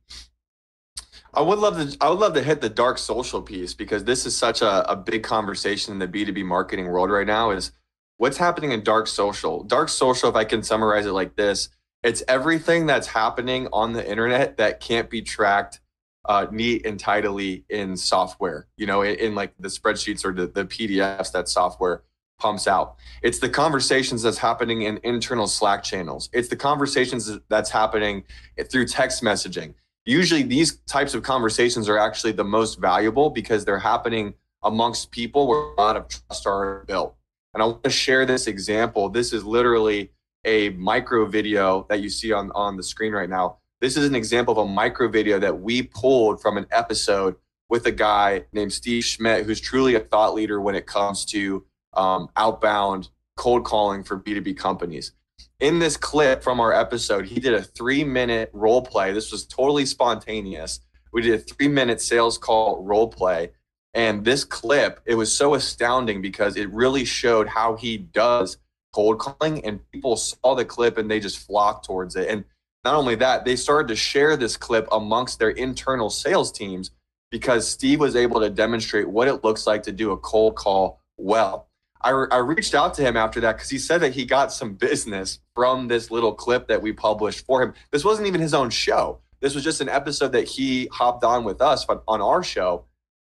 I 1.32 1.40
would 1.42 1.58
love 1.58 1.76
to. 1.76 1.96
I 2.00 2.08
would 2.08 2.18
love 2.18 2.34
to 2.34 2.42
hit 2.42 2.60
the 2.60 2.68
dark 2.68 2.98
social 2.98 3.42
piece 3.42 3.74
because 3.74 4.04
this 4.04 4.26
is 4.26 4.36
such 4.36 4.62
a, 4.62 4.90
a 4.90 4.96
big 4.96 5.22
conversation 5.22 5.92
in 5.92 5.98
the 5.98 6.08
B 6.08 6.24
two 6.24 6.32
B 6.32 6.42
marketing 6.42 6.86
world 6.86 7.10
right 7.10 7.26
now. 7.26 7.50
Is 7.50 7.72
what's 8.16 8.38
happening 8.38 8.72
in 8.72 8.82
dark 8.82 9.06
social? 9.06 9.62
Dark 9.62 9.88
social, 9.88 10.30
if 10.30 10.36
I 10.36 10.44
can 10.44 10.62
summarize 10.62 11.04
it 11.04 11.12
like 11.12 11.36
this, 11.36 11.68
it's 12.02 12.22
everything 12.28 12.86
that's 12.86 13.06
happening 13.06 13.68
on 13.72 13.92
the 13.92 14.08
internet 14.08 14.56
that 14.58 14.80
can't 14.80 15.10
be 15.10 15.22
tracked 15.22 15.80
uh, 16.24 16.46
neat 16.50 16.84
and 16.84 16.98
tidily 16.98 17.64
in 17.68 17.96
software. 17.96 18.66
You 18.76 18.86
know, 18.86 19.02
in, 19.02 19.16
in 19.16 19.34
like 19.34 19.54
the 19.58 19.68
spreadsheets 19.68 20.24
or 20.24 20.32
the, 20.32 20.46
the 20.46 20.64
PDFs 20.64 21.32
that 21.32 21.48
software 21.48 22.02
pumps 22.38 22.66
out. 22.66 22.96
It's 23.22 23.38
the 23.38 23.48
conversations 23.48 24.22
that's 24.22 24.38
happening 24.38 24.82
in 24.82 25.00
internal 25.04 25.46
Slack 25.46 25.82
channels. 25.82 26.28
It's 26.32 26.48
the 26.48 26.56
conversations 26.56 27.30
that's 27.48 27.70
happening 27.70 28.24
through 28.70 28.86
text 28.86 29.22
messaging 29.22 29.74
usually 30.06 30.44
these 30.44 30.76
types 30.86 31.14
of 31.14 31.22
conversations 31.22 31.88
are 31.88 31.98
actually 31.98 32.32
the 32.32 32.44
most 32.44 32.78
valuable 32.78 33.28
because 33.28 33.64
they're 33.64 33.78
happening 33.78 34.32
amongst 34.62 35.10
people 35.10 35.46
where 35.46 35.58
a 35.58 35.74
lot 35.74 35.96
of 35.96 36.08
trust 36.08 36.46
are 36.46 36.84
built. 36.86 37.14
And 37.52 37.62
I 37.62 37.66
want 37.66 37.84
to 37.84 37.90
share 37.90 38.24
this 38.24 38.46
example. 38.46 39.08
This 39.08 39.32
is 39.32 39.44
literally 39.44 40.12
a 40.46 40.70
micro 40.70 41.26
video 41.26 41.86
that 41.90 42.00
you 42.00 42.08
see 42.08 42.32
on, 42.32 42.50
on 42.54 42.76
the 42.76 42.82
screen 42.82 43.12
right 43.12 43.28
now. 43.28 43.58
This 43.82 43.98
is 43.98 44.06
an 44.06 44.14
example 44.14 44.58
of 44.58 44.66
a 44.66 44.70
micro 44.70 45.08
video 45.08 45.38
that 45.38 45.60
we 45.60 45.82
pulled 45.82 46.40
from 46.40 46.56
an 46.56 46.66
episode 46.70 47.36
with 47.68 47.84
a 47.84 47.92
guy 47.92 48.44
named 48.52 48.72
Steve 48.72 49.04
Schmidt, 49.04 49.44
who's 49.44 49.60
truly 49.60 49.96
a 49.96 50.00
thought 50.00 50.34
leader 50.34 50.60
when 50.60 50.74
it 50.74 50.86
comes 50.86 51.26
to 51.26 51.64
um, 51.92 52.28
outbound 52.36 53.10
cold 53.36 53.64
calling 53.64 54.02
for 54.02 54.18
B2B 54.18 54.56
companies 54.56 55.12
in 55.60 55.78
this 55.78 55.96
clip 55.96 56.42
from 56.42 56.60
our 56.60 56.72
episode, 56.72 57.26
he 57.26 57.40
did 57.40 57.54
a 57.54 57.62
three 57.62 58.04
minute 58.04 58.50
role 58.52 58.82
play. 58.82 59.12
This 59.12 59.32
was 59.32 59.46
totally 59.46 59.86
spontaneous. 59.86 60.80
We 61.12 61.22
did 61.22 61.34
a 61.34 61.38
three 61.38 61.68
minute 61.68 62.00
sales 62.00 62.38
call 62.38 62.82
role 62.82 63.08
play. 63.08 63.52
And 63.94 64.24
this 64.24 64.44
clip, 64.44 65.00
it 65.06 65.14
was 65.14 65.34
so 65.34 65.54
astounding 65.54 66.20
because 66.20 66.56
it 66.56 66.70
really 66.70 67.06
showed 67.06 67.48
how 67.48 67.76
he 67.76 67.96
does 67.96 68.58
cold 68.96 69.18
calling, 69.18 69.62
and 69.62 69.78
people 69.92 70.16
saw 70.16 70.54
the 70.54 70.64
clip 70.64 70.96
and 70.96 71.10
they 71.10 71.20
just 71.20 71.46
flocked 71.46 71.84
towards 71.84 72.16
it. 72.16 72.28
And 72.30 72.44
not 72.82 72.94
only 72.94 73.14
that, 73.16 73.44
they 73.44 73.54
started 73.54 73.88
to 73.88 73.96
share 73.96 74.38
this 74.38 74.56
clip 74.56 74.88
amongst 74.90 75.38
their 75.38 75.50
internal 75.50 76.08
sales 76.08 76.50
teams 76.50 76.92
because 77.30 77.68
Steve 77.68 78.00
was 78.00 78.16
able 78.16 78.40
to 78.40 78.48
demonstrate 78.48 79.06
what 79.06 79.28
it 79.28 79.44
looks 79.44 79.66
like 79.66 79.82
to 79.82 79.92
do 79.92 80.12
a 80.12 80.16
cold 80.16 80.56
call 80.56 81.02
well. 81.18 81.68
I, 82.00 82.10
I 82.30 82.38
reached 82.38 82.74
out 82.74 82.94
to 82.94 83.02
him 83.02 83.18
after 83.18 83.38
that 83.40 83.56
because 83.56 83.68
he 83.68 83.78
said 83.78 84.00
that 84.00 84.14
he 84.14 84.24
got 84.24 84.50
some 84.50 84.72
business 84.72 85.40
from 85.54 85.88
this 85.88 86.10
little 86.10 86.32
clip 86.32 86.66
that 86.68 86.80
we 86.80 86.94
published 86.94 87.44
for 87.44 87.62
him. 87.62 87.74
This 87.90 88.04
wasn't 88.04 88.28
even 88.28 88.40
his 88.40 88.54
own 88.54 88.70
show. 88.70 89.18
This 89.40 89.54
was 89.54 89.62
just 89.62 89.82
an 89.82 89.90
episode 89.90 90.32
that 90.32 90.48
he 90.48 90.88
hopped 90.90 91.22
on 91.22 91.44
with 91.44 91.60
us 91.60 91.84
on 91.88 92.22
our 92.22 92.42
show. 92.42 92.86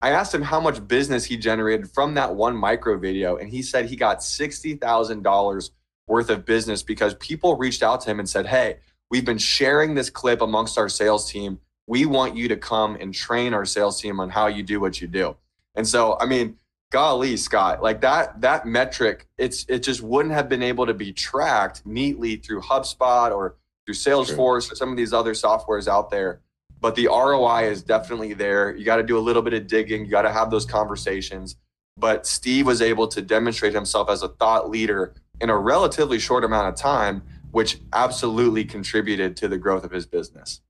I 0.06 0.12
asked 0.12 0.36
him 0.36 0.44
how 0.44 0.60
much 0.60 0.88
business 0.88 1.26
he 1.26 1.36
generated 1.36 1.89
from 1.89 2.13
that 2.13 2.36
one 2.36 2.56
micro 2.56 2.96
video, 2.96 3.38
and 3.38 3.50
he 3.50 3.63
said 3.63 3.88
he 3.88 3.96
got 3.96 4.20
$60,000 4.20 5.70
worth 6.06 6.30
of 6.30 6.46
business 6.46 6.84
because 6.84 7.15
people 7.15 7.58
reached 7.58 7.82
out 7.82 8.02
to 8.02 8.12
him 8.12 8.20
and 8.20 8.30
said, 8.30 8.46
Hey, 8.46 8.78
we've 9.10 9.26
been 9.26 9.39
sharing 9.39 9.96
this 9.96 10.12
clip 10.12 10.41
amongst 10.41 10.78
our 10.78 10.89
sales 10.89 11.32
team. 11.32 11.58
We 11.88 12.06
want 12.06 12.38
you 12.38 12.48
to 12.50 12.56
come 12.56 12.96
and 13.02 13.15
train 13.15 13.56
our 13.56 13.65
sales 13.65 14.00
team 14.00 14.20
on 14.20 14.30
how 14.30 14.46
you 14.46 14.62
do 14.62 14.80
what 14.80 15.02
you 15.02 15.08
do. 15.08 15.38
And 15.74 15.88
so, 15.88 16.20
I 16.20 16.28
mean, 16.28 16.58
golly, 16.91 17.36
Scott, 17.36 17.82
like 17.82 18.02
that 18.02 18.41
that 18.41 18.68
metric, 18.68 19.26
it's 19.39 19.65
it 19.68 19.80
just 19.80 20.04
wouldn't 20.04 20.36
have 20.36 20.48
been 20.48 20.62
able 20.62 20.86
to 20.86 20.94
be 20.94 21.13
tracked 21.13 21.84
neatly 21.84 22.36
through 22.36 22.62
HubSpot 22.62 23.32
or 23.36 23.56
through 23.88 23.96
Salesforce 23.96 24.72
or 24.72 24.76
some 24.76 24.91
of 24.91 24.98
these 24.98 25.13
other 25.13 25.34
softwares 25.34 25.88
out 25.88 26.12
there. 26.12 26.41
But 26.86 26.93
the 26.93 27.08
ROI 27.08 27.63
is 27.63 27.82
definitely 27.82 28.34
there. 28.34 28.76
You 28.76 28.86
got 28.86 28.98
to 28.98 29.04
do 29.04 29.17
a 29.17 29.19
little 29.19 29.41
bit 29.41 29.56
of 29.56 29.65
digging. 29.65 30.06
You 30.06 30.12
got 30.12 30.21
to 30.21 30.32
have 30.32 30.52
those 30.52 30.67
conversations. 30.67 31.56
But 31.98 32.28
Steve 32.28 32.67
was 32.67 32.80
able 32.80 33.08
to 33.08 33.24
demonstrate 33.24 33.74
himself 33.74 34.08
as 34.08 34.21
a 34.21 34.28
thought 34.28 34.69
leader 34.69 35.15
in 35.41 35.50
a 35.50 35.58
relatively 35.58 36.19
short 36.19 36.43
amount 36.43 36.67
of 36.67 36.76
time, 36.76 37.24
which 37.50 37.80
absolutely 37.91 38.65
contributed 38.65 39.36
to 39.38 39.48
the 39.48 39.58
growth 39.58 39.84
of 39.84 39.89
his 39.89 40.06
business. 40.06 40.62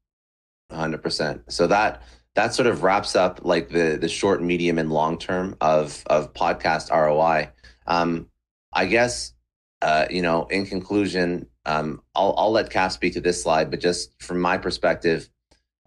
100%. 0.71 1.41
So 1.49 1.67
that 1.67 2.01
that 2.35 2.53
sort 2.53 2.67
of 2.67 2.81
wraps 2.81 3.17
up 3.17 3.41
like 3.43 3.67
the 3.67 3.97
the 3.99 4.07
short, 4.07 4.41
medium, 4.41 4.79
and 4.79 4.93
long 4.93 5.17
term 5.17 5.57
of 5.59 6.01
of 6.05 6.31
podcast 6.31 6.91
ROI. 6.91 7.49
Um, 7.87 8.29
I 8.71 8.85
guess 8.85 9.33
uh, 9.81 10.05
you 10.09 10.21
know, 10.21 10.45
in 10.45 10.65
conclusion, 10.65 11.47
um, 11.65 12.01
I'll, 12.15 12.33
I'll 12.37 12.51
let 12.51 12.69
Cap 12.69 12.93
speak 12.93 13.11
to 13.13 13.21
this 13.21 13.43
slide, 13.43 13.69
but 13.69 13.81
just 13.81 14.11
from 14.23 14.39
my 14.39 14.57
perspective, 14.57 15.29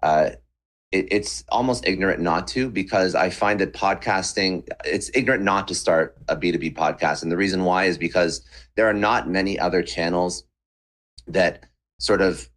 uh, 0.02 0.30
it, 0.92 1.08
it's 1.10 1.44
almost 1.50 1.86
ignorant 1.86 2.20
not 2.20 2.46
to 2.48 2.70
because 2.70 3.14
I 3.14 3.30
find 3.30 3.60
that 3.60 3.72
podcasting, 3.72 4.66
it's 4.84 5.10
ignorant 5.14 5.42
not 5.42 5.68
to 5.68 5.74
start 5.74 6.16
a 6.28 6.36
B2B 6.36 6.74
podcast. 6.74 7.22
And 7.22 7.30
the 7.30 7.36
reason 7.36 7.64
why 7.64 7.84
is 7.84 7.98
because 7.98 8.42
there 8.76 8.88
are 8.88 8.94
not 8.94 9.28
many 9.28 9.58
other 9.58 9.82
channels 9.82 10.44
that 11.26 11.66
sort 11.98 12.22
of 12.22 12.48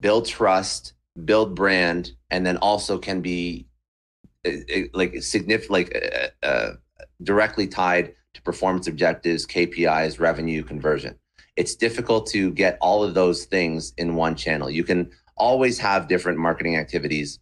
build 0.00 0.26
trust, 0.26 0.94
build 1.24 1.54
brand, 1.54 2.12
and 2.30 2.46
then 2.46 2.56
also 2.58 2.98
can 2.98 3.20
be 3.20 3.66
uh, 4.46 4.50
uh, 4.50 4.80
like 4.92 5.22
significant, 5.22 5.70
like 5.70 6.30
uh, 6.42 6.46
uh, 6.46 6.70
directly 7.22 7.66
tied 7.66 8.14
to 8.34 8.42
performance 8.42 8.86
objectives, 8.86 9.46
KPIs, 9.46 10.20
revenue, 10.20 10.62
conversion. 10.62 11.16
It's 11.56 11.74
difficult 11.74 12.26
to 12.28 12.50
get 12.52 12.78
all 12.80 13.04
of 13.04 13.14
those 13.14 13.44
things 13.44 13.92
in 13.98 14.14
one 14.14 14.36
channel. 14.36 14.70
You 14.70 14.84
can 14.84 15.10
always 15.36 15.78
have 15.78 16.08
different 16.08 16.38
marketing 16.38 16.76
activities 16.76 17.38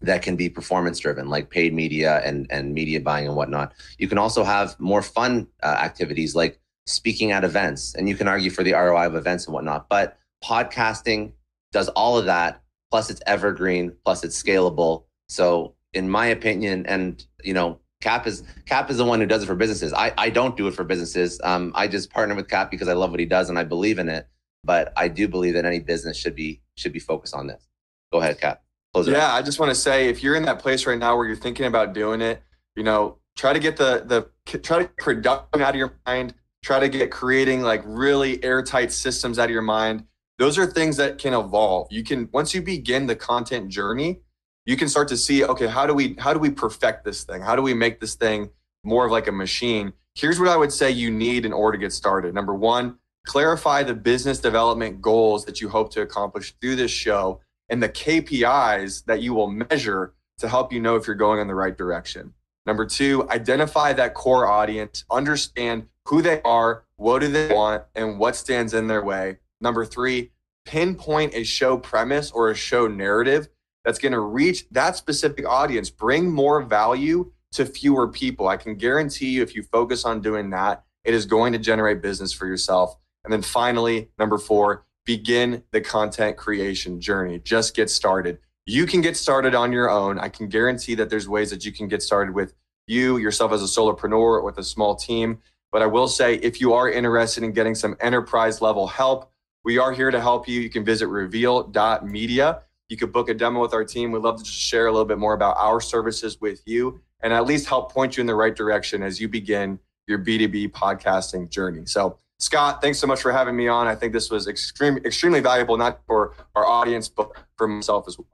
that 0.00 0.22
can 0.22 0.36
be 0.36 0.48
performance 0.48 0.98
driven, 0.98 1.28
like 1.28 1.50
paid 1.50 1.74
media 1.74 2.20
and, 2.24 2.46
and 2.50 2.72
media 2.72 3.00
buying 3.00 3.26
and 3.26 3.36
whatnot. 3.36 3.72
You 3.98 4.08
can 4.08 4.18
also 4.18 4.44
have 4.44 4.78
more 4.78 5.02
fun 5.02 5.48
uh, 5.62 5.66
activities 5.66 6.34
like 6.34 6.60
speaking 6.86 7.32
at 7.32 7.44
events, 7.44 7.94
and 7.94 8.08
you 8.08 8.14
can 8.14 8.28
argue 8.28 8.50
for 8.50 8.62
the 8.62 8.72
ROI 8.72 9.06
of 9.06 9.14
events 9.14 9.46
and 9.46 9.54
whatnot. 9.54 9.88
But 9.88 10.18
podcasting 10.44 11.32
does 11.72 11.88
all 11.90 12.18
of 12.18 12.26
that, 12.26 12.62
plus 12.90 13.10
it's 13.10 13.20
evergreen, 13.26 13.92
plus 14.04 14.24
it's 14.24 14.40
scalable. 14.40 15.04
So, 15.28 15.74
in 15.92 16.08
my 16.08 16.26
opinion, 16.26 16.86
and 16.86 17.24
you 17.42 17.54
know, 17.54 17.80
Kap 18.00 18.26
is 18.26 18.44
Kap 18.66 18.90
is 18.90 18.98
the 18.98 19.04
one 19.04 19.20
who 19.20 19.26
does 19.26 19.42
it 19.42 19.46
for 19.46 19.56
businesses. 19.56 19.92
I, 19.92 20.12
I 20.16 20.30
don't 20.30 20.56
do 20.56 20.68
it 20.68 20.74
for 20.74 20.84
businesses. 20.84 21.40
Um, 21.42 21.72
I 21.74 21.88
just 21.88 22.10
partner 22.10 22.34
with 22.34 22.48
Kap 22.48 22.70
because 22.70 22.88
I 22.88 22.92
love 22.92 23.10
what 23.10 23.20
he 23.20 23.26
does 23.26 23.48
and 23.48 23.58
I 23.58 23.64
believe 23.64 23.98
in 23.98 24.08
it. 24.08 24.28
But 24.64 24.92
I 24.96 25.08
do 25.08 25.28
believe 25.28 25.54
that 25.54 25.64
any 25.64 25.80
business 25.80 26.16
should 26.16 26.34
be 26.34 26.60
should 26.78 26.92
be 26.92 26.98
focused 26.98 27.34
on 27.34 27.46
this. 27.46 27.68
Go 28.12 28.20
ahead, 28.20 28.40
Kap. 28.40 28.62
Close 28.94 29.08
yeah, 29.08 29.34
I 29.34 29.42
just 29.42 29.60
want 29.60 29.70
to 29.70 29.74
say 29.74 30.08
if 30.08 30.22
you're 30.22 30.34
in 30.34 30.44
that 30.44 30.60
place 30.60 30.86
right 30.86 30.98
now 30.98 31.16
where 31.16 31.26
you're 31.26 31.36
thinking 31.36 31.66
about 31.66 31.92
doing 31.92 32.22
it, 32.22 32.42
you 32.74 32.82
know, 32.82 33.18
try 33.36 33.52
to 33.52 33.58
get 33.58 33.76
the 33.76 34.04
the 34.46 34.58
try 34.60 34.78
to 34.78 34.84
get 34.84 34.96
production 34.96 35.62
out 35.62 35.70
of 35.70 35.76
your 35.76 35.94
mind. 36.06 36.34
Try 36.64 36.80
to 36.80 36.88
get 36.88 37.10
creating 37.10 37.62
like 37.62 37.82
really 37.84 38.42
airtight 38.42 38.90
systems 38.92 39.38
out 39.38 39.44
of 39.44 39.50
your 39.50 39.62
mind. 39.62 40.04
Those 40.38 40.58
are 40.58 40.66
things 40.66 40.96
that 40.96 41.18
can 41.18 41.34
evolve. 41.34 41.88
You 41.90 42.02
can 42.02 42.28
once 42.32 42.54
you 42.54 42.62
begin 42.62 43.06
the 43.06 43.16
content 43.16 43.68
journey, 43.68 44.22
you 44.68 44.76
can 44.76 44.86
start 44.86 45.08
to 45.08 45.16
see 45.16 45.42
okay 45.44 45.66
how 45.66 45.86
do 45.86 45.94
we 45.94 46.14
how 46.18 46.34
do 46.34 46.38
we 46.38 46.50
perfect 46.50 47.02
this 47.02 47.24
thing 47.24 47.40
how 47.40 47.56
do 47.56 47.62
we 47.62 47.72
make 47.72 48.00
this 48.00 48.14
thing 48.14 48.50
more 48.84 49.06
of 49.06 49.10
like 49.10 49.26
a 49.26 49.32
machine 49.32 49.92
here's 50.14 50.38
what 50.38 50.46
i 50.48 50.56
would 50.56 50.72
say 50.72 50.90
you 50.90 51.10
need 51.10 51.46
in 51.46 51.52
order 51.54 51.78
to 51.78 51.80
get 51.80 51.92
started 51.92 52.34
number 52.34 52.54
one 52.54 52.98
clarify 53.28 53.82
the 53.82 53.94
business 53.94 54.38
development 54.38 55.00
goals 55.00 55.44
that 55.44 55.60
you 55.60 55.68
hope 55.68 55.92
to 55.92 56.00
accomplish 56.00 56.54
through 56.60 56.74
this 56.74 56.90
show 56.90 57.40
and 57.68 57.82
the 57.82 57.88
kpis 57.88 59.04
that 59.04 59.22
you 59.22 59.34
will 59.34 59.50
measure 59.50 60.14
to 60.38 60.48
help 60.48 60.72
you 60.72 60.80
know 60.80 60.96
if 60.96 61.06
you're 61.06 61.14
going 61.14 61.38
in 61.38 61.46
the 61.46 61.54
right 61.54 61.76
direction 61.76 62.32
number 62.66 62.86
two 62.86 63.28
identify 63.30 63.92
that 63.92 64.14
core 64.14 64.46
audience 64.46 65.04
understand 65.10 65.86
who 66.06 66.22
they 66.22 66.40
are 66.42 66.84
what 66.96 67.20
do 67.20 67.28
they 67.28 67.54
want 67.54 67.84
and 67.94 68.18
what 68.18 68.34
stands 68.34 68.74
in 68.74 68.88
their 68.88 69.04
way 69.04 69.36
number 69.60 69.84
three 69.84 70.30
pinpoint 70.64 71.34
a 71.34 71.44
show 71.44 71.78
premise 71.78 72.30
or 72.30 72.50
a 72.50 72.54
show 72.54 72.86
narrative 72.86 73.48
that's 73.88 73.98
going 73.98 74.12
to 74.12 74.20
reach 74.20 74.68
that 74.70 74.96
specific 74.96 75.48
audience, 75.48 75.88
bring 75.88 76.30
more 76.30 76.60
value 76.60 77.32
to 77.52 77.64
fewer 77.64 78.06
people. 78.06 78.46
I 78.46 78.58
can 78.58 78.74
guarantee 78.74 79.30
you, 79.30 79.42
if 79.42 79.54
you 79.54 79.62
focus 79.62 80.04
on 80.04 80.20
doing 80.20 80.50
that, 80.50 80.84
it 81.04 81.14
is 81.14 81.24
going 81.24 81.54
to 81.54 81.58
generate 81.58 82.02
business 82.02 82.30
for 82.30 82.46
yourself. 82.46 82.98
And 83.28 83.32
then 83.34 83.42
finally, 83.42 84.08
number 84.18 84.38
four, 84.38 84.86
begin 85.04 85.62
the 85.70 85.82
content 85.82 86.38
creation 86.38 86.98
journey. 86.98 87.38
Just 87.38 87.76
get 87.76 87.90
started. 87.90 88.38
You 88.64 88.86
can 88.86 89.02
get 89.02 89.18
started 89.18 89.54
on 89.54 89.70
your 89.70 89.90
own. 89.90 90.18
I 90.18 90.30
can 90.30 90.48
guarantee 90.48 90.94
that 90.94 91.10
there's 91.10 91.28
ways 91.28 91.50
that 91.50 91.62
you 91.64 91.72
can 91.72 91.88
get 91.88 92.02
started 92.02 92.34
with 92.34 92.54
you, 92.86 93.18
yourself 93.18 93.52
as 93.52 93.62
a 93.62 93.66
solopreneur, 93.66 94.12
or 94.12 94.42
with 94.42 94.56
a 94.56 94.64
small 94.64 94.96
team. 94.96 95.40
But 95.70 95.82
I 95.82 95.86
will 95.86 96.08
say, 96.08 96.36
if 96.36 96.58
you 96.58 96.72
are 96.72 96.90
interested 96.90 97.44
in 97.44 97.52
getting 97.52 97.74
some 97.74 97.96
enterprise 98.00 98.62
level 98.62 98.86
help, 98.86 99.30
we 99.62 99.76
are 99.76 99.92
here 99.92 100.10
to 100.10 100.20
help 100.20 100.48
you. 100.48 100.60
You 100.60 100.70
can 100.70 100.84
visit 100.84 101.08
reveal.media 101.08 102.62
you 102.88 102.96
could 102.96 103.12
book 103.12 103.28
a 103.28 103.34
demo 103.34 103.60
with 103.60 103.74
our 103.74 103.84
team. 103.84 104.12
We'd 104.12 104.22
love 104.22 104.38
to 104.38 104.44
just 104.44 104.58
share 104.58 104.86
a 104.86 104.90
little 104.90 105.04
bit 105.04 105.18
more 105.18 105.34
about 105.34 105.56
our 105.58 105.80
services 105.80 106.40
with 106.40 106.62
you 106.64 107.00
and 107.22 107.32
at 107.32 107.44
least 107.44 107.68
help 107.68 107.92
point 107.92 108.16
you 108.16 108.22
in 108.22 108.26
the 108.26 108.34
right 108.34 108.54
direction 108.54 109.02
as 109.02 109.20
you 109.20 109.28
begin 109.28 109.78
your 110.06 110.18
B2B 110.18 110.72
podcasting 110.72 111.50
journey. 111.50 111.82
So, 111.84 112.18
Scott, 112.40 112.80
thanks 112.80 112.98
so 112.98 113.06
much 113.06 113.20
for 113.20 113.32
having 113.32 113.56
me 113.56 113.66
on. 113.68 113.86
I 113.86 113.94
think 113.94 114.12
this 114.12 114.30
was 114.30 114.46
extreme, 114.46 114.98
extremely 114.98 115.40
valuable, 115.40 115.76
not 115.76 116.00
for 116.06 116.34
our 116.54 116.64
audience, 116.64 117.08
but 117.08 117.32
for 117.56 117.66
myself 117.66 118.06
as 118.06 118.16
well. 118.16 118.28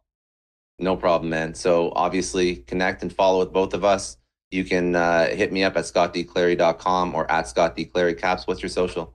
No 0.78 0.96
problem, 0.96 1.30
man. 1.30 1.54
So, 1.54 1.92
obviously, 1.94 2.56
connect 2.56 3.02
and 3.02 3.12
follow 3.12 3.38
with 3.38 3.52
both 3.52 3.72
of 3.74 3.84
us. 3.84 4.18
You 4.50 4.64
can 4.64 4.94
uh, 4.94 5.28
hit 5.28 5.52
me 5.52 5.64
up 5.64 5.76
at 5.76 5.84
scottdclary.com 5.84 7.14
or 7.14 7.30
at 7.30 7.46
scottdclary. 7.46 8.18
Caps, 8.18 8.46
what's 8.46 8.60
your 8.62 8.68
social? 8.68 9.14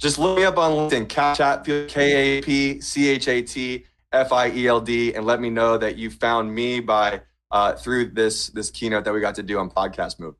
Just 0.00 0.18
look 0.18 0.36
me 0.36 0.44
up 0.44 0.58
on 0.58 0.72
LinkedIn, 0.72 1.08
Kap 1.08 1.36
Chatfield, 1.36 1.88
K 1.88 2.38
A 2.38 2.42
P 2.42 2.80
C 2.80 3.08
H 3.08 3.28
A 3.28 3.40
T 3.40 3.86
F 4.12 4.32
I 4.32 4.50
E 4.50 4.66
L 4.66 4.80
D, 4.80 5.14
and 5.14 5.24
let 5.24 5.40
me 5.40 5.48
know 5.48 5.78
that 5.78 5.96
you 5.96 6.10
found 6.10 6.54
me 6.54 6.80
by 6.80 7.22
uh, 7.50 7.72
through 7.74 8.10
this 8.10 8.48
this 8.48 8.70
keynote 8.70 9.04
that 9.04 9.14
we 9.14 9.20
got 9.20 9.36
to 9.36 9.42
do 9.42 9.58
on 9.58 9.70
Podcast 9.70 10.18
Move. 10.18 10.34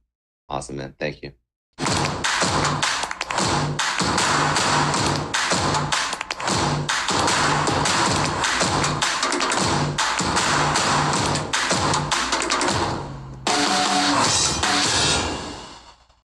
Awesome, 0.48 0.76
man. 0.76 0.94
Thank 0.98 1.22
you. 1.22 1.32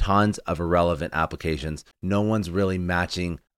tons 0.00 0.38
of 0.38 0.58
irrelevant 0.58 1.12
applications. 1.14 1.84
No 2.02 2.22
one's 2.22 2.50
really 2.50 2.78
matching 2.78 3.38